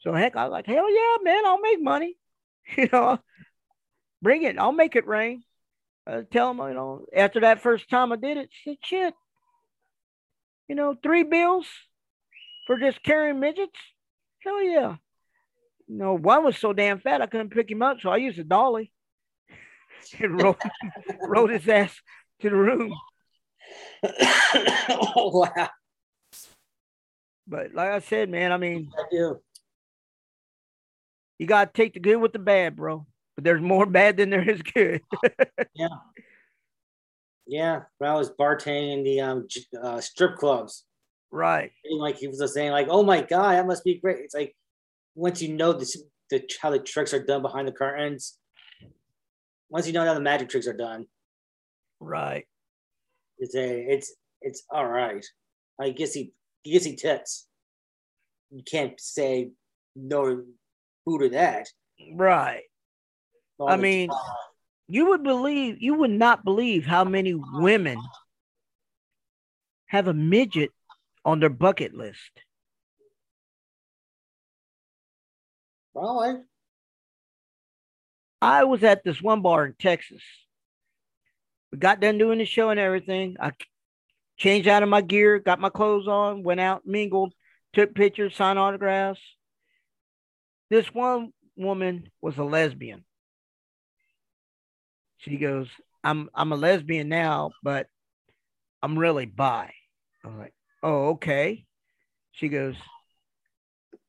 [0.00, 2.16] So heck, I was like, hell yeah, man, I'll make money.
[2.76, 3.18] You know,
[4.20, 4.58] bring it.
[4.58, 5.42] I'll make it rain.
[6.08, 9.14] Uh, tell them, you know, after that first time I did it, said, shit,
[10.66, 11.66] you know, three bills
[12.66, 13.78] for just carrying midgets.
[14.42, 14.96] Hell yeah.
[15.86, 18.38] You know, one was so damn fat I couldn't pick him up, so I used
[18.38, 18.90] a dolly
[20.20, 20.56] and rode,
[21.26, 21.94] rode his ass
[22.40, 22.94] to the room.
[24.02, 25.68] oh, wow.
[27.46, 29.40] But like I said, man, I mean, I do.
[31.38, 33.06] You gotta take the good with the bad, bro.
[33.38, 35.00] But there's more bad than there is good.
[35.76, 35.86] yeah.
[37.46, 39.46] Yeah, when I was bartending in the um,
[39.80, 40.84] uh, strip clubs,
[41.30, 41.70] right?
[41.88, 44.56] Like he was just saying, like, "Oh my god, that must be great." It's like
[45.14, 48.36] once you know this, the how the tricks are done behind the curtains,
[49.70, 51.06] once you know how the magic tricks are done,
[52.00, 52.44] right?
[53.38, 55.24] It's a, it's it's all right.
[55.80, 56.32] I guess he,
[56.66, 57.46] I guess he tits.
[58.50, 59.52] You can't say
[59.94, 60.42] no
[61.06, 61.68] who to that,
[62.16, 62.64] right?
[63.66, 64.10] I mean,
[64.88, 67.98] you would believe, you would not believe how many women
[69.86, 70.70] have a midget
[71.24, 72.30] on their bucket list.
[75.94, 76.44] Well,
[78.40, 80.22] I was at this one bar in Texas.
[81.72, 83.36] We got done doing the show and everything.
[83.40, 83.52] I
[84.36, 87.34] changed out of my gear, got my clothes on, went out, mingled,
[87.72, 89.20] took pictures, signed autographs.
[90.70, 93.04] This one woman was a lesbian.
[95.18, 95.68] She goes,
[96.04, 97.88] I'm I'm a lesbian now, but
[98.82, 99.72] I'm really bi.
[100.24, 101.64] I'm like, oh, okay.
[102.32, 102.76] She goes,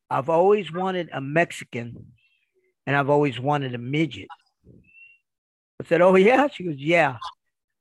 [0.09, 2.13] I've always wanted a Mexican
[2.85, 4.27] and I've always wanted a midget.
[5.81, 6.47] I said, Oh, yeah.
[6.47, 7.17] She goes, Yeah,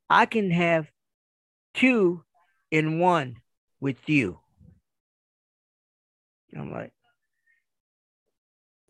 [0.09, 0.87] I can have
[1.73, 2.23] two
[2.71, 3.37] in one
[3.79, 4.39] with you.
[6.57, 6.91] I'm like,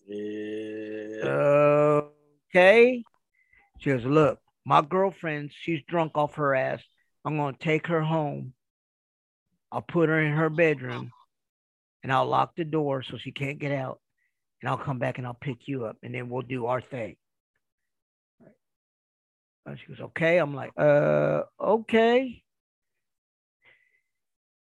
[0.07, 2.01] yeah.
[2.55, 3.03] Okay.
[3.79, 6.81] She goes, Look, my girlfriend, she's drunk off her ass.
[7.25, 8.53] I'm going to take her home.
[9.71, 11.11] I'll put her in her bedroom
[12.03, 13.99] and I'll lock the door so she can't get out.
[14.61, 17.15] And I'll come back and I'll pick you up and then we'll do our thing.
[19.65, 20.37] And she goes, okay.
[20.37, 22.43] I'm like, uh, okay.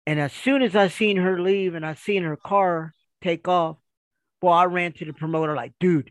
[0.06, 2.92] And as soon as I seen her leave and I seen her car
[3.22, 3.76] take off,
[4.40, 6.10] boy, I ran to the promoter like, dude,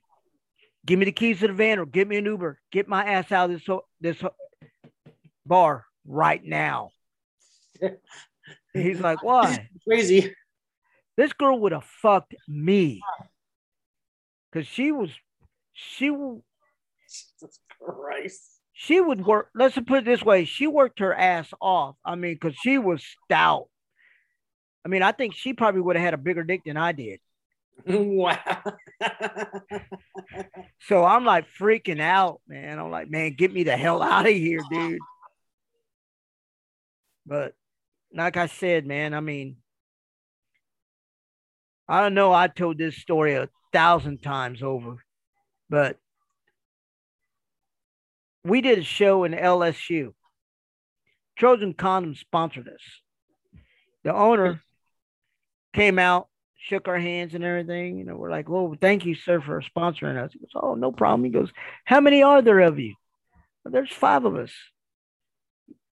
[0.85, 2.59] give me the keys to the van or get me an Uber.
[2.71, 4.23] Get my ass out of this this
[5.45, 6.91] bar right now.
[8.73, 9.69] He's like, why?
[9.87, 10.33] Crazy.
[11.15, 13.01] This girl would have fucked me.
[14.53, 15.09] Cause she was,
[15.73, 18.59] she Jesus Christ.
[18.73, 19.49] She would work.
[19.55, 21.95] Let's put it this way: she worked her ass off.
[22.03, 23.67] I mean, cause she was stout.
[24.85, 27.19] I mean, I think she probably would have had a bigger dick than I did.
[27.85, 28.63] Wow.
[30.79, 32.79] so I'm like freaking out, man.
[32.79, 34.99] I'm like, man, get me the hell out of here, dude.
[37.25, 37.55] But
[38.13, 39.57] like I said, man, I mean,
[41.87, 42.31] I don't know.
[42.31, 45.03] I told this story a thousand times over,
[45.69, 45.97] but
[48.43, 50.13] we did a show in LSU.
[51.37, 52.81] Trojan Condom sponsored us.
[54.03, 54.61] The owner
[55.73, 56.27] came out
[56.63, 57.97] shook our hands and everything.
[57.97, 60.31] You know, we're like, well, thank you, sir, for sponsoring us.
[60.31, 61.25] He goes, oh, no problem.
[61.25, 61.49] He goes,
[61.83, 62.95] how many are there of you?
[63.63, 64.51] Well, there's five of us.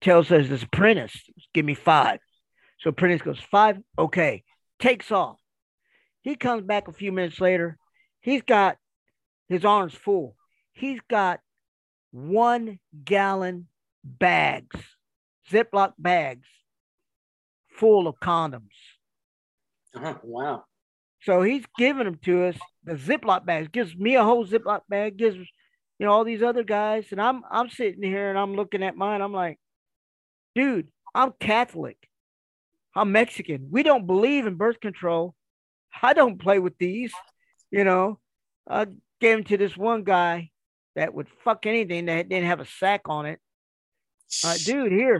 [0.01, 1.15] Tells us this apprentice,
[1.53, 2.19] give me five.
[2.79, 3.77] So apprentice goes, five?
[3.97, 4.43] Okay.
[4.79, 5.39] Takes off.
[6.21, 7.77] He comes back a few minutes later.
[8.21, 8.77] He's got
[9.47, 10.35] his arms full.
[10.73, 11.39] He's got
[12.11, 13.67] one gallon
[14.03, 14.79] bags,
[15.49, 16.47] Ziploc bags
[17.69, 18.61] full of condoms.
[19.95, 20.15] Uh-huh.
[20.23, 20.63] Wow.
[21.21, 22.57] So he's giving them to us.
[22.83, 25.17] The Ziploc bags gives me a whole Ziploc bag.
[25.17, 28.83] Gives you know all these other guys, and I'm I'm sitting here and I'm looking
[28.83, 29.21] at mine.
[29.21, 29.59] I'm like,
[30.53, 31.97] dude, I'm Catholic.
[32.95, 33.69] I'm Mexican.
[33.71, 35.33] We don't believe in birth control.
[36.01, 37.13] I don't play with these.
[37.71, 38.19] You know,
[38.69, 38.85] I
[39.19, 40.51] gave them to this one guy
[40.95, 43.39] that would fuck anything that didn't have a sack on it.
[44.43, 45.19] Uh, dude, here,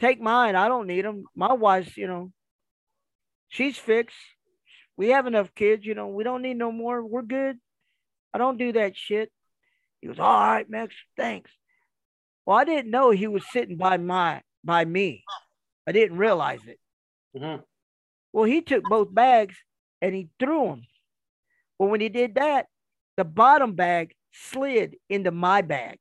[0.00, 0.56] take mine.
[0.56, 1.24] I don't need them.
[1.34, 2.32] My wife's, you know,
[3.52, 4.16] she's fixed.
[4.96, 6.08] We have enough kids, you know.
[6.08, 7.04] We don't need no more.
[7.04, 7.58] We're good.
[8.34, 9.30] I don't do that shit.
[10.00, 11.50] He goes, all right, Max, thanks.
[12.44, 15.22] Well, I didn't know he was sitting by my by me.
[15.86, 16.78] I didn't realize it.
[17.36, 17.62] Mm-hmm.
[18.32, 19.54] Well, he took both bags
[20.00, 20.82] and he threw them.
[21.78, 22.66] Well, when he did that,
[23.16, 25.98] the bottom bag slid into my bag,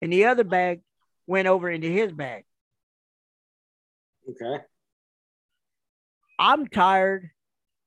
[0.00, 0.80] and the other bag
[1.26, 2.44] went over into his bag.
[4.28, 4.64] Okay.
[6.38, 7.30] I'm tired.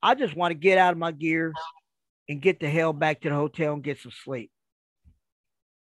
[0.01, 1.53] I just want to get out of my gear
[2.29, 4.51] and get the hell back to the hotel and get some sleep.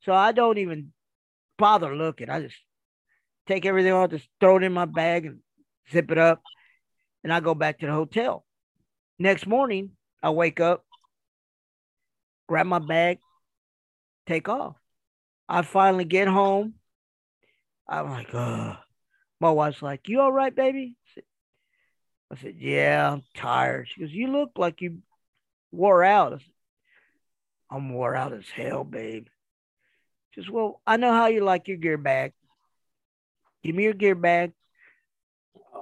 [0.04, 0.92] So I don't even
[1.58, 2.28] bother looking.
[2.28, 2.56] I just
[3.46, 5.38] take everything off, just throw it in my bag and
[5.90, 6.42] zip it up,
[7.22, 8.44] and I go back to the hotel.
[9.18, 9.90] Next morning,
[10.22, 10.84] I wake up,
[12.48, 13.18] grab my bag,
[14.26, 14.76] take off.
[15.48, 16.74] I finally get home.
[17.88, 18.76] I'm like, oh.
[19.40, 20.96] My wife's like, You all right, baby?
[21.14, 21.24] Said,
[22.32, 23.88] I said, Yeah, I'm tired.
[23.88, 24.98] She goes, You look like you
[25.70, 26.32] wore out.
[26.32, 26.46] I said,
[27.70, 29.26] I'm wore out as hell, babe.
[30.30, 32.32] She says, Well, I know how you like your gear bag.
[33.62, 34.52] Give me your gear bag.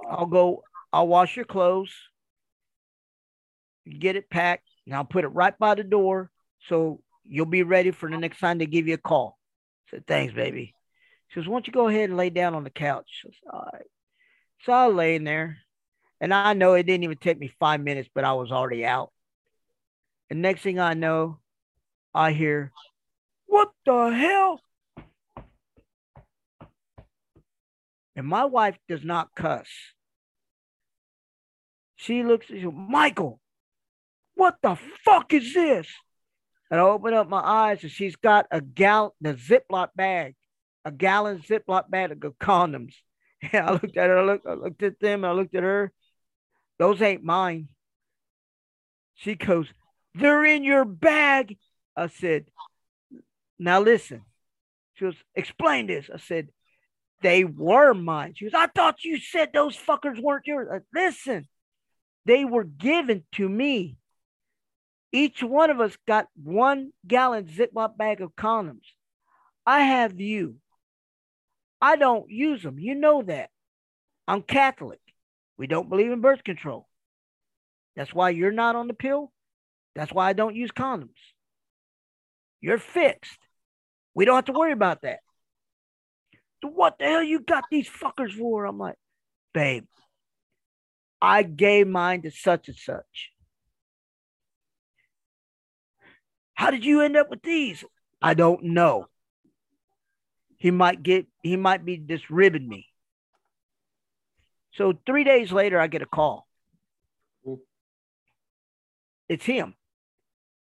[0.09, 1.93] I'll go, I'll wash your clothes,
[3.99, 6.29] get it packed, and I'll put it right by the door
[6.67, 9.37] so you'll be ready for the next time they give you a call.
[9.87, 10.75] I said, Thanks, baby.
[11.29, 13.07] She goes, Why don't you go ahead and lay down on the couch?
[13.23, 13.85] Says, All right.
[14.65, 15.57] So I lay in there,
[16.21, 19.11] and I know it didn't even take me five minutes, but I was already out.
[20.29, 21.39] And next thing I know,
[22.13, 22.71] I hear,
[23.47, 24.61] What the hell?
[28.15, 29.67] And my wife does not cuss.
[31.95, 33.39] She looks at you, Michael,
[34.35, 35.87] what the fuck is this?
[36.69, 40.35] And I open up my eyes and she's got a gal the Ziploc bag,
[40.85, 42.93] a gallon Ziploc bag of condoms.
[43.53, 45.91] And I looked at her, I looked, I looked at them, I looked at her.
[46.81, 47.67] Those ain't mine.
[49.13, 49.67] She goes,
[50.15, 51.59] They're in your bag.
[51.95, 52.45] I said,
[53.59, 54.23] Now listen.
[54.95, 56.09] She goes, Explain this.
[56.11, 56.49] I said,
[57.21, 58.33] They were mine.
[58.35, 60.69] She goes, I thought you said those fuckers weren't yours.
[60.73, 61.47] I, listen,
[62.25, 63.97] they were given to me.
[65.11, 68.87] Each one of us got one gallon Ziploc bag of condoms.
[69.67, 70.55] I have you.
[71.79, 72.79] I don't use them.
[72.79, 73.51] You know that.
[74.27, 75.00] I'm Catholic.
[75.57, 76.87] We don't believe in birth control.
[77.95, 79.31] That's why you're not on the pill.
[79.95, 81.09] That's why I don't use condoms.
[82.61, 83.37] You're fixed.
[84.13, 85.19] We don't have to worry about that.
[86.63, 88.65] What the hell you got these fuckers for?
[88.65, 88.97] I'm like,
[89.53, 89.85] babe,
[91.21, 93.31] I gave mine to such and such.
[96.53, 97.83] How did you end up with these?
[98.21, 99.07] I don't know
[100.61, 102.85] he might get he might be just ribbing me.
[104.73, 106.47] So three days later, I get a call.
[107.45, 107.61] Mm-hmm.
[109.29, 109.75] It's him.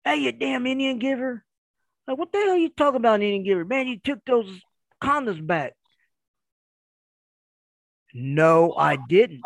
[0.03, 1.43] Hey, you damn Indian giver.
[2.07, 3.65] Like, what the hell are you talking about, Indian giver?
[3.65, 4.49] Man, you took those
[5.01, 5.73] condoms back.
[8.13, 9.41] No, I didn't.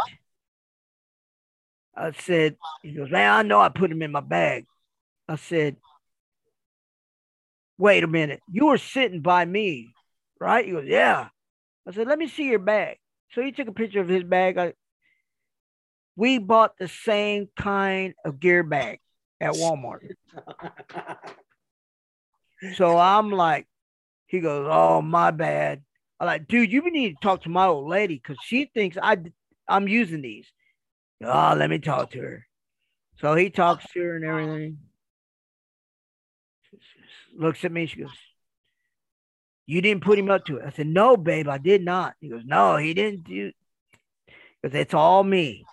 [1.95, 4.65] I said, he goes, man, I know I put them in my bag.
[5.27, 5.75] I said,
[7.77, 8.41] wait a minute.
[8.49, 9.93] You were sitting by me
[10.43, 10.65] right?
[10.65, 11.29] He goes, yeah.
[11.87, 12.97] I said, let me see your bag.
[13.33, 14.57] So he took a picture of his bag.
[14.57, 14.73] I,
[16.15, 18.99] we bought the same kind of gear bag
[19.41, 20.11] at Walmart.
[22.75, 23.67] so I'm like,
[24.27, 25.81] he goes, oh, my bad.
[26.19, 29.17] I'm like, dude, you need to talk to my old lady because she thinks I,
[29.67, 30.47] I'm using these.
[31.23, 32.45] Oh, let me talk to her.
[33.19, 34.77] So he talks to her and everything.
[37.35, 37.87] Looks at me.
[37.87, 38.11] She goes,
[39.65, 40.65] you didn't put him up to it.
[40.65, 42.15] I said, No, babe, I did not.
[42.19, 43.51] He goes, No, he didn't do
[44.61, 45.65] because it's all me.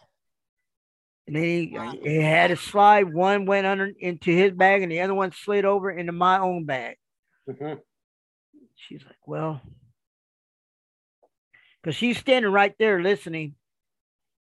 [1.26, 3.12] And then he, he had a slide.
[3.12, 6.64] One went under into his bag, and the other one slid over into my own
[6.64, 6.96] bag.
[7.48, 7.74] Mm-hmm.
[8.74, 9.60] She's like, Well,
[11.82, 13.54] because she's standing right there listening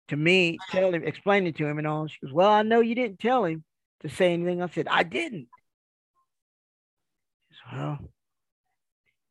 [0.07, 2.07] to me, telling, explaining to him and all.
[2.07, 3.63] She goes, Well, I know you didn't tell him
[4.01, 4.61] to say anything.
[4.61, 5.47] I said, I didn't.
[7.51, 7.99] Said, well,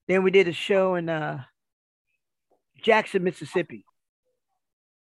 [0.08, 1.42] then we did a show in uh,
[2.82, 3.84] Jackson, Mississippi.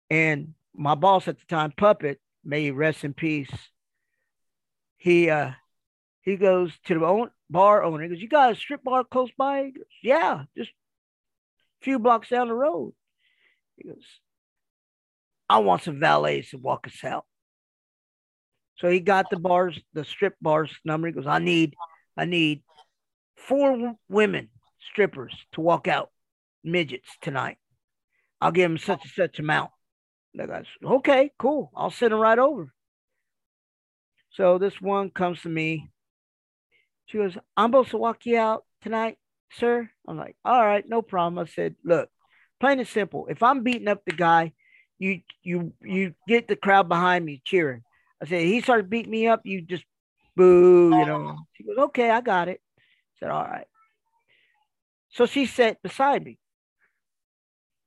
[0.09, 3.51] And my boss at the time, Puppet, may he rest in peace.
[4.95, 5.51] He uh
[6.21, 8.03] he goes to the own bar owner.
[8.03, 11.99] He goes, "You got a strip bar close by?" He goes, "Yeah, just a few
[11.99, 12.93] blocks down the road."
[13.75, 14.05] He goes,
[15.49, 17.25] "I want some valets to walk us out."
[18.77, 21.07] So he got the bars, the strip bars number.
[21.07, 21.75] He goes, "I need,
[22.15, 22.63] I need
[23.35, 24.49] four women
[24.91, 26.11] strippers to walk out
[26.63, 27.57] midgets tonight.
[28.41, 29.71] I'll give them such and such amount."
[30.33, 31.71] The guy's, "Okay, cool.
[31.75, 32.71] I'll send them right over."
[34.31, 35.89] So this one comes to me
[37.07, 39.17] she goes, I'm supposed to walk you out tonight,
[39.53, 39.89] sir.
[40.07, 41.39] I'm like, all right, no problem.
[41.39, 42.09] I said, look,
[42.59, 43.27] plain and simple.
[43.27, 44.53] If I'm beating up the guy,
[44.99, 47.83] you you you get the crowd behind me cheering.
[48.21, 49.85] I said, he starts beating me up, you just
[50.35, 51.37] boo, you know.
[51.53, 52.61] She goes, okay, I got it.
[52.77, 52.81] I
[53.19, 53.67] said, all right.
[55.17, 56.37] So she sat beside me.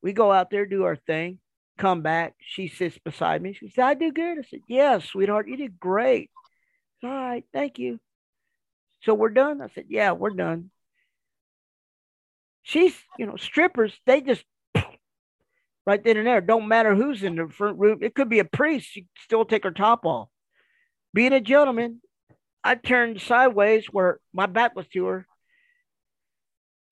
[0.03, 1.39] We go out there, do our thing,
[1.79, 2.35] come back.
[2.41, 3.53] She sits beside me.
[3.53, 4.39] She said, I do good.
[4.39, 6.31] I said, yes, sweetheart, you did great.
[7.03, 8.01] All right, thank you.
[9.03, 9.63] So we're done?
[9.63, 10.71] I said, Yeah, we're done.
[12.63, 14.45] She's, you know, strippers, they just
[15.87, 16.41] right then and there.
[16.41, 18.01] Don't matter who's in the front room.
[18.03, 18.89] It could be a priest.
[18.91, 20.29] She still take her top off.
[21.15, 22.03] Being a gentleman,
[22.63, 25.27] I turned sideways where my back was to her.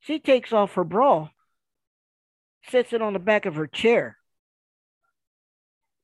[0.00, 1.28] She takes off her bra,
[2.68, 4.16] sits it on the back of her chair.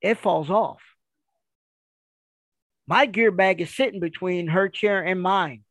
[0.00, 0.82] It falls off.
[2.86, 5.64] My gear bag is sitting between her chair and mine.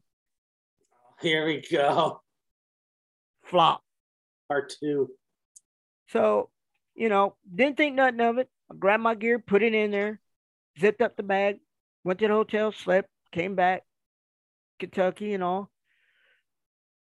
[1.21, 2.21] Here we go.
[3.43, 3.81] Flop.
[4.47, 5.11] Part two.
[6.07, 6.49] So,
[6.95, 8.49] you know, didn't think nothing of it.
[8.71, 10.19] I grabbed my gear, put it in there,
[10.79, 11.59] zipped up the bag,
[12.03, 13.83] went to the hotel, slept, came back,
[14.79, 15.69] Kentucky and all.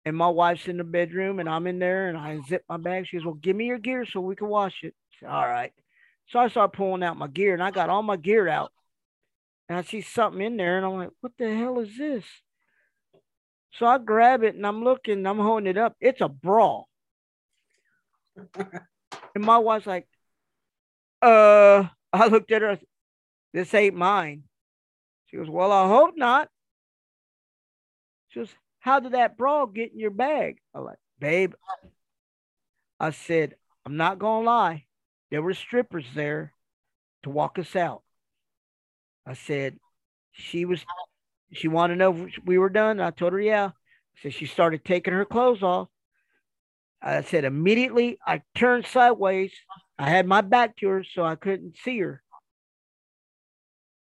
[0.06, 3.08] And my wife's in the bedroom and I'm in there and I zip my bag.
[3.08, 4.94] She goes, Well, give me your gear so we can wash it.
[5.20, 5.72] Said, all right.
[6.28, 8.72] So I start pulling out my gear and I got all my gear out.
[9.70, 12.26] And I see something in there and I'm like, What the hell is this?
[13.74, 15.96] So I grab it and I'm looking, I'm holding it up.
[16.00, 16.84] It's a bra.
[18.56, 20.08] and my wife's like,
[21.22, 22.80] uh, I looked at her,
[23.54, 24.44] this ain't mine.
[25.28, 26.50] She goes, Well, I hope not.
[28.30, 28.50] She goes,
[28.84, 30.58] How did that bra get in your bag?
[30.76, 31.54] I'm like, Babe,
[33.00, 33.56] I said,
[33.86, 34.84] I'm not gonna lie.
[35.32, 36.52] There were strippers there
[37.24, 38.04] to walk us out.
[39.26, 39.80] I said,
[40.34, 40.84] she was
[41.54, 43.00] she wanted to know if we were done.
[43.00, 43.70] I told her, yeah.
[44.22, 45.88] So she started taking her clothes off.
[47.02, 49.54] I said, immediately I turned sideways.
[49.98, 52.22] I had my back to her so I couldn't see her.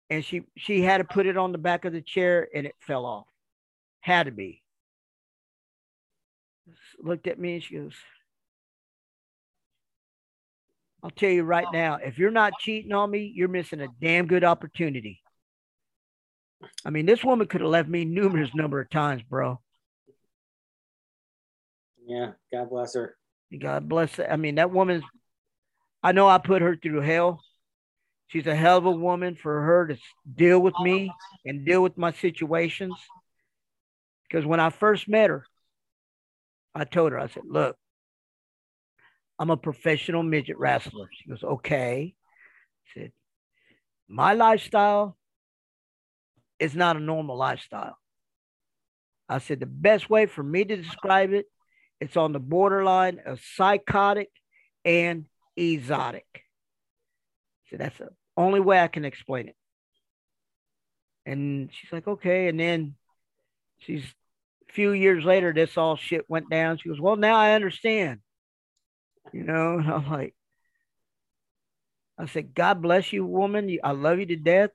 [0.09, 2.77] And she she had to put it on the back of the chair and it
[2.79, 3.27] fell off.
[4.03, 4.63] Had to be.
[7.01, 7.95] Looked at me and she goes,
[11.03, 14.27] I'll tell you right now, if you're not cheating on me, you're missing a damn
[14.27, 15.21] good opportunity.
[16.85, 19.61] I mean, this woman could have left me numerous number of times, bro.
[22.05, 23.17] Yeah, God bless her.
[23.57, 24.31] God bless her.
[24.31, 25.05] I mean, that woman's.
[26.03, 27.41] I know I put her through hell.
[28.29, 29.97] She's a hell of a woman for her to
[30.35, 31.11] deal with me
[31.47, 32.95] and deal with my situations.
[34.29, 35.47] Because when I first met her,
[36.81, 37.77] I told her, I said, Look,
[39.39, 41.09] I'm a professional midget wrestler.
[41.13, 42.15] She goes, Okay.
[42.15, 43.13] I said,
[44.09, 45.19] My lifestyle
[46.59, 47.97] it's not a normal lifestyle.
[49.29, 51.47] I said the best way for me to describe it,
[52.01, 54.31] it's on the borderline of psychotic
[54.85, 55.27] and
[55.57, 56.27] exotic.
[57.71, 59.57] So that's the only way I can explain it.
[61.27, 62.49] And she's like, okay.
[62.49, 62.95] And then
[63.79, 64.05] she's
[64.69, 66.79] few years later, this all shit went down.
[66.79, 68.21] She goes, well, now I understand.
[69.33, 70.35] You know, and I'm like,
[72.19, 73.79] I said, God bless you, woman.
[73.83, 74.71] I love you to death.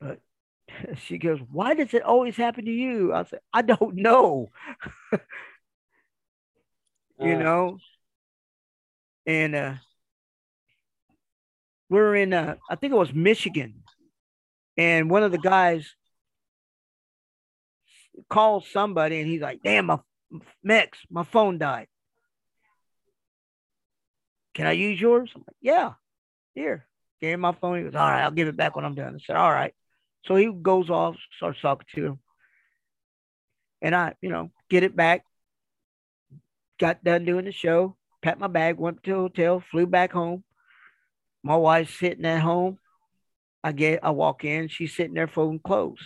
[0.00, 0.20] But
[1.04, 3.12] she goes, Why does it always happen to you?
[3.12, 4.50] I said, I don't know.
[7.20, 7.78] you uh, know?
[9.26, 9.74] And uh
[11.88, 13.82] we're in uh I think it was Michigan.
[14.76, 15.94] And one of the guys
[18.28, 19.98] called somebody and he's like, damn, my
[20.62, 21.88] Mex, my phone died.
[24.54, 25.30] Can I use yours?
[25.34, 25.92] I'm like, yeah,
[26.54, 26.86] here.
[27.20, 27.78] Gave him my phone.
[27.78, 29.14] He goes, all right, I'll give it back when I'm done.
[29.14, 29.74] I said, all right.
[30.26, 32.18] So he goes off, starts talking to him.
[33.80, 35.24] And I, you know, get it back.
[36.78, 40.42] Got done doing the show, packed my bag, went to the hotel, flew back home.
[41.42, 42.78] My wife's sitting at home.
[43.64, 46.00] I get I walk in, she's sitting there folding clothes.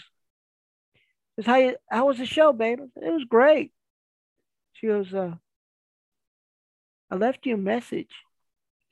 [1.44, 2.84] How, you, how was the show, baby?
[2.96, 3.72] It was great.
[4.72, 5.34] She goes, uh,
[7.10, 8.10] I left you a message.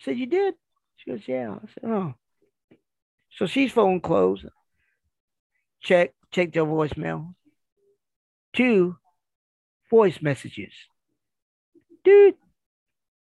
[0.00, 0.54] I said, You did?
[0.96, 1.56] She goes, Yeah.
[1.56, 2.14] I said, Oh.
[3.32, 4.44] So she's phone closed.
[5.82, 7.34] Check, check their voicemail.
[8.54, 8.96] Two
[9.90, 10.72] voice messages.
[12.04, 12.34] Dude,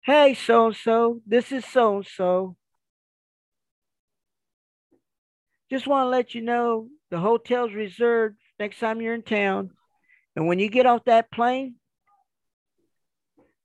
[0.02, 2.56] hey, so and so, this is so and so.
[5.70, 9.70] Just want to let you know the hotel's reserved next time you're in town.
[10.34, 11.76] And when you get off that plane,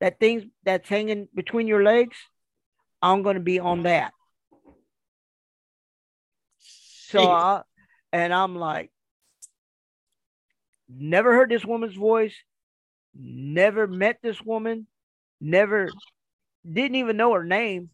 [0.00, 2.16] that thing that's hanging between your legs,
[3.00, 4.12] I'm going to be on that.
[6.58, 7.62] So, I,
[8.12, 8.90] and I'm like,
[10.88, 12.34] never heard this woman's voice,
[13.14, 14.86] never met this woman,
[15.40, 15.90] never,
[16.70, 17.90] didn't even know her name.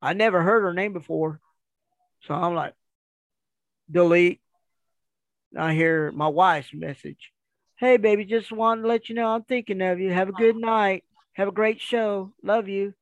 [0.00, 1.40] I never heard her name before.
[2.22, 2.74] So I'm like,
[3.90, 4.39] delete.
[5.56, 7.32] I hear my wife's message.
[7.76, 10.12] Hey, baby, just wanted to let you know I'm thinking of you.
[10.12, 11.04] Have a good night.
[11.32, 12.32] Have a great show.
[12.42, 12.94] Love you.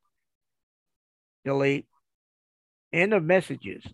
[1.45, 1.87] Delete.
[2.93, 3.85] End of messages.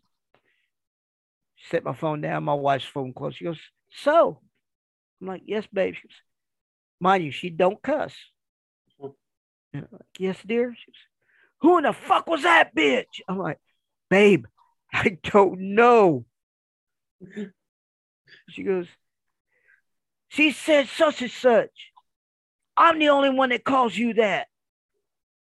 [1.70, 2.44] Set my phone down.
[2.44, 3.36] My wife's phone close.
[3.36, 3.61] She goes,
[3.96, 4.40] So?
[5.20, 5.94] I'm like, Yes, babe.
[5.94, 6.16] She goes,
[7.00, 8.14] Mind you, she don't cuss.
[8.98, 9.12] Like,
[10.18, 10.74] yes, dear.
[10.78, 11.00] She goes,
[11.62, 13.20] Who in the fuck was that bitch?
[13.26, 13.59] I'm like,
[14.11, 14.44] Babe,
[14.92, 16.24] I don't know.
[18.49, 18.87] She goes,
[20.28, 21.93] She said such and such.
[22.76, 24.49] I'm the only one that calls you that.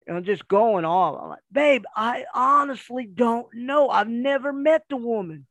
[0.07, 1.21] And I'm just going off.
[1.23, 3.89] I'm like, babe, I honestly don't know.
[3.89, 5.47] I've never met the woman.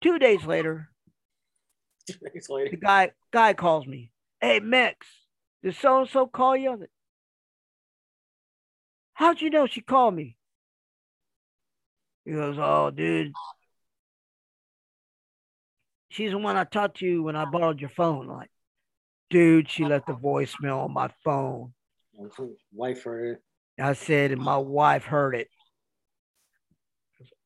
[0.00, 0.88] Two days later,
[2.06, 2.70] Two days later.
[2.70, 4.10] the guy guy calls me.
[4.40, 5.06] Hey Mex,
[5.62, 6.70] did so and so call you?
[6.76, 6.90] Like,
[9.14, 10.36] How'd you know she called me?
[12.24, 13.32] He goes, Oh, dude.
[16.12, 18.26] She's the one I talked to when I borrowed your phone.
[18.26, 18.50] Like,
[19.30, 21.72] dude, she left a voicemail on my phone.
[22.70, 23.42] Wife heard it.
[23.82, 25.48] I said, and my wife heard it.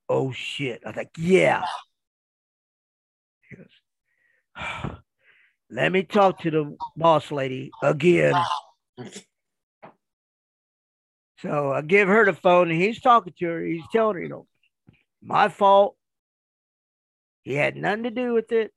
[0.08, 0.82] Oh shit.
[0.84, 1.64] I was like, yeah.
[3.48, 4.96] He goes,
[5.70, 8.34] let me talk to the boss lady again.
[11.38, 13.64] So I give her the phone and he's talking to her.
[13.64, 14.46] He's telling her, you know,
[15.22, 15.95] my fault.
[17.46, 18.72] He had nothing to do with it.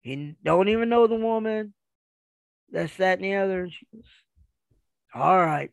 [0.00, 1.74] He don't even know the woman.
[2.72, 3.64] That's that and the other.
[3.64, 4.06] And she goes,
[5.14, 5.70] all right.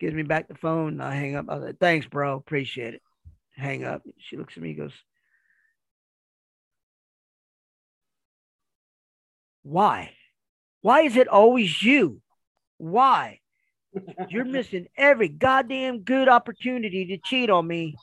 [0.00, 1.02] Gives me back the phone.
[1.02, 1.50] I hang up.
[1.50, 2.36] I said, thanks, bro.
[2.36, 3.02] Appreciate it.
[3.54, 4.00] Hang up.
[4.16, 4.94] She looks at me, goes,
[9.62, 10.14] Why?
[10.80, 12.22] Why is it always you?
[12.78, 13.40] Why?
[14.30, 17.94] You're missing every goddamn good opportunity to cheat on me.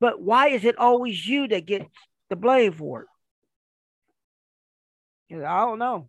[0.00, 1.86] But why is it always you that gets
[2.30, 3.08] the blame for it?
[5.28, 6.08] You know, I don't know.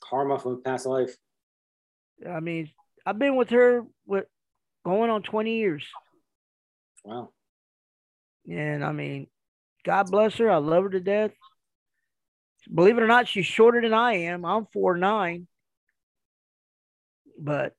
[0.00, 1.14] Karma from past life.
[2.28, 2.70] I mean,
[3.06, 4.24] I've been with her with
[4.84, 5.86] going on 20 years.
[7.04, 7.28] Wow.
[8.50, 9.28] And I mean,
[9.84, 10.50] God bless her.
[10.50, 11.32] I love her to death.
[12.72, 14.44] Believe it or not, she's shorter than I am.
[14.44, 15.46] I'm four nine.
[17.38, 17.74] But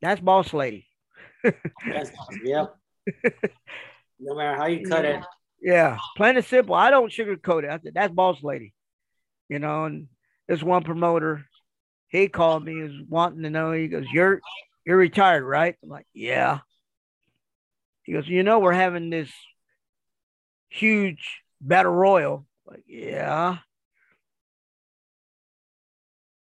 [0.00, 0.86] that's boss lady.
[1.42, 2.12] That's,
[2.44, 2.76] yep.
[4.20, 5.20] No matter how you cut it.
[5.60, 6.74] Yeah, plain and simple.
[6.74, 7.70] I don't sugarcoat it.
[7.70, 8.74] I said that's boss lady.
[9.48, 10.08] You know, and
[10.48, 11.44] this one promoter,
[12.08, 13.72] he called me, is wanting to know.
[13.72, 14.40] He goes, "You're
[14.84, 16.60] you're retired, right?" I'm like, "Yeah."
[18.04, 19.30] He goes, "You know, we're having this
[20.68, 23.58] huge battle royal." I'm like, yeah.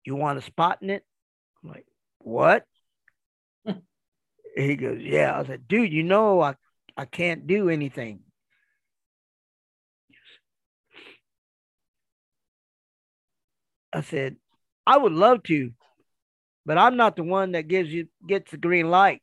[0.06, 1.04] You want a spot in it?
[1.64, 1.86] I'm like,
[2.20, 2.66] what?
[4.56, 5.38] He goes, yeah.
[5.38, 6.56] I said, dude, you know I
[6.97, 8.22] I can't do anything.
[13.93, 14.36] I said,
[14.86, 15.72] I would love to,
[16.66, 19.22] but I'm not the one that gives you gets the green light.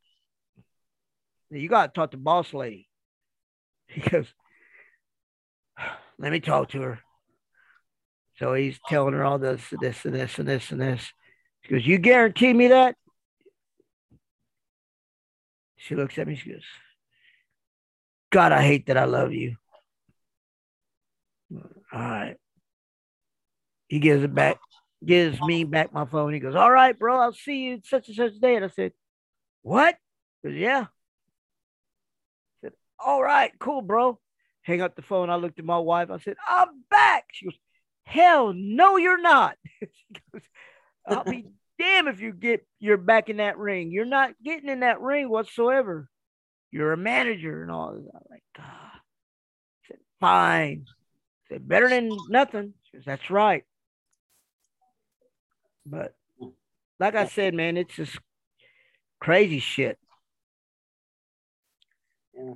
[1.50, 2.88] You got to talk to boss lady.
[3.86, 4.26] He goes,
[6.18, 7.00] let me talk to her.
[8.38, 11.12] So he's telling her all this, this, and this, and this, and this.
[11.62, 12.96] She goes, You guarantee me that?
[15.82, 16.62] She looks at me, she goes,
[18.30, 19.56] God, I hate that I love you.
[21.52, 22.36] All right.
[23.88, 24.58] He gives it back,
[25.04, 26.32] gives me back my phone.
[26.32, 28.54] He goes, All right, bro, I'll see you such and such day.
[28.54, 28.92] And I said,
[29.62, 29.96] What?
[30.42, 30.86] He goes, Yeah.
[30.86, 30.86] I
[32.62, 32.72] said,
[33.04, 34.20] All right, cool, bro.
[34.62, 35.30] Hang up the phone.
[35.30, 36.10] I looked at my wife.
[36.10, 37.24] I said, I'm back.
[37.32, 37.58] She goes,
[38.04, 39.56] Hell no, you're not.
[39.80, 39.88] she
[40.32, 40.42] goes,
[41.04, 41.48] I'll be
[41.82, 43.90] damn if you get you're back in that ring.
[43.90, 46.08] You're not getting in that ring whatsoever.
[46.70, 48.10] You're a manager and all that.
[48.14, 48.64] I'm like, God.
[48.66, 50.84] I said, fine.
[50.86, 52.74] I said, better than nothing.
[52.84, 53.64] She goes, That's right.
[55.84, 56.14] But
[57.00, 58.18] like I said, man, it's just
[59.22, 59.98] Crazy shit.
[62.34, 62.54] Yeah.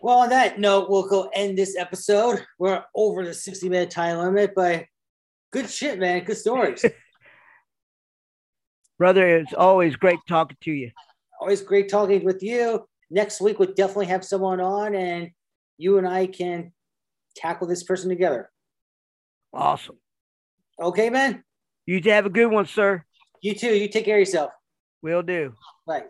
[0.00, 2.42] Well, on that note, we'll go end this episode.
[2.58, 4.86] We're over the 60 minute time limit, but
[5.52, 6.24] good shit, man.
[6.24, 6.82] Good stories.
[9.02, 10.92] Brother, it's always great talking to you.
[11.40, 12.86] Always great talking with you.
[13.10, 15.32] Next week, we'll definitely have someone on and
[15.76, 16.72] you and I can
[17.34, 18.48] tackle this person together.
[19.52, 19.96] Awesome.
[20.80, 21.42] Okay, man.
[21.84, 23.04] You have a good one, sir.
[23.40, 23.74] You too.
[23.74, 24.52] You take care of yourself.
[25.02, 25.52] Will do.
[25.84, 26.04] Bye.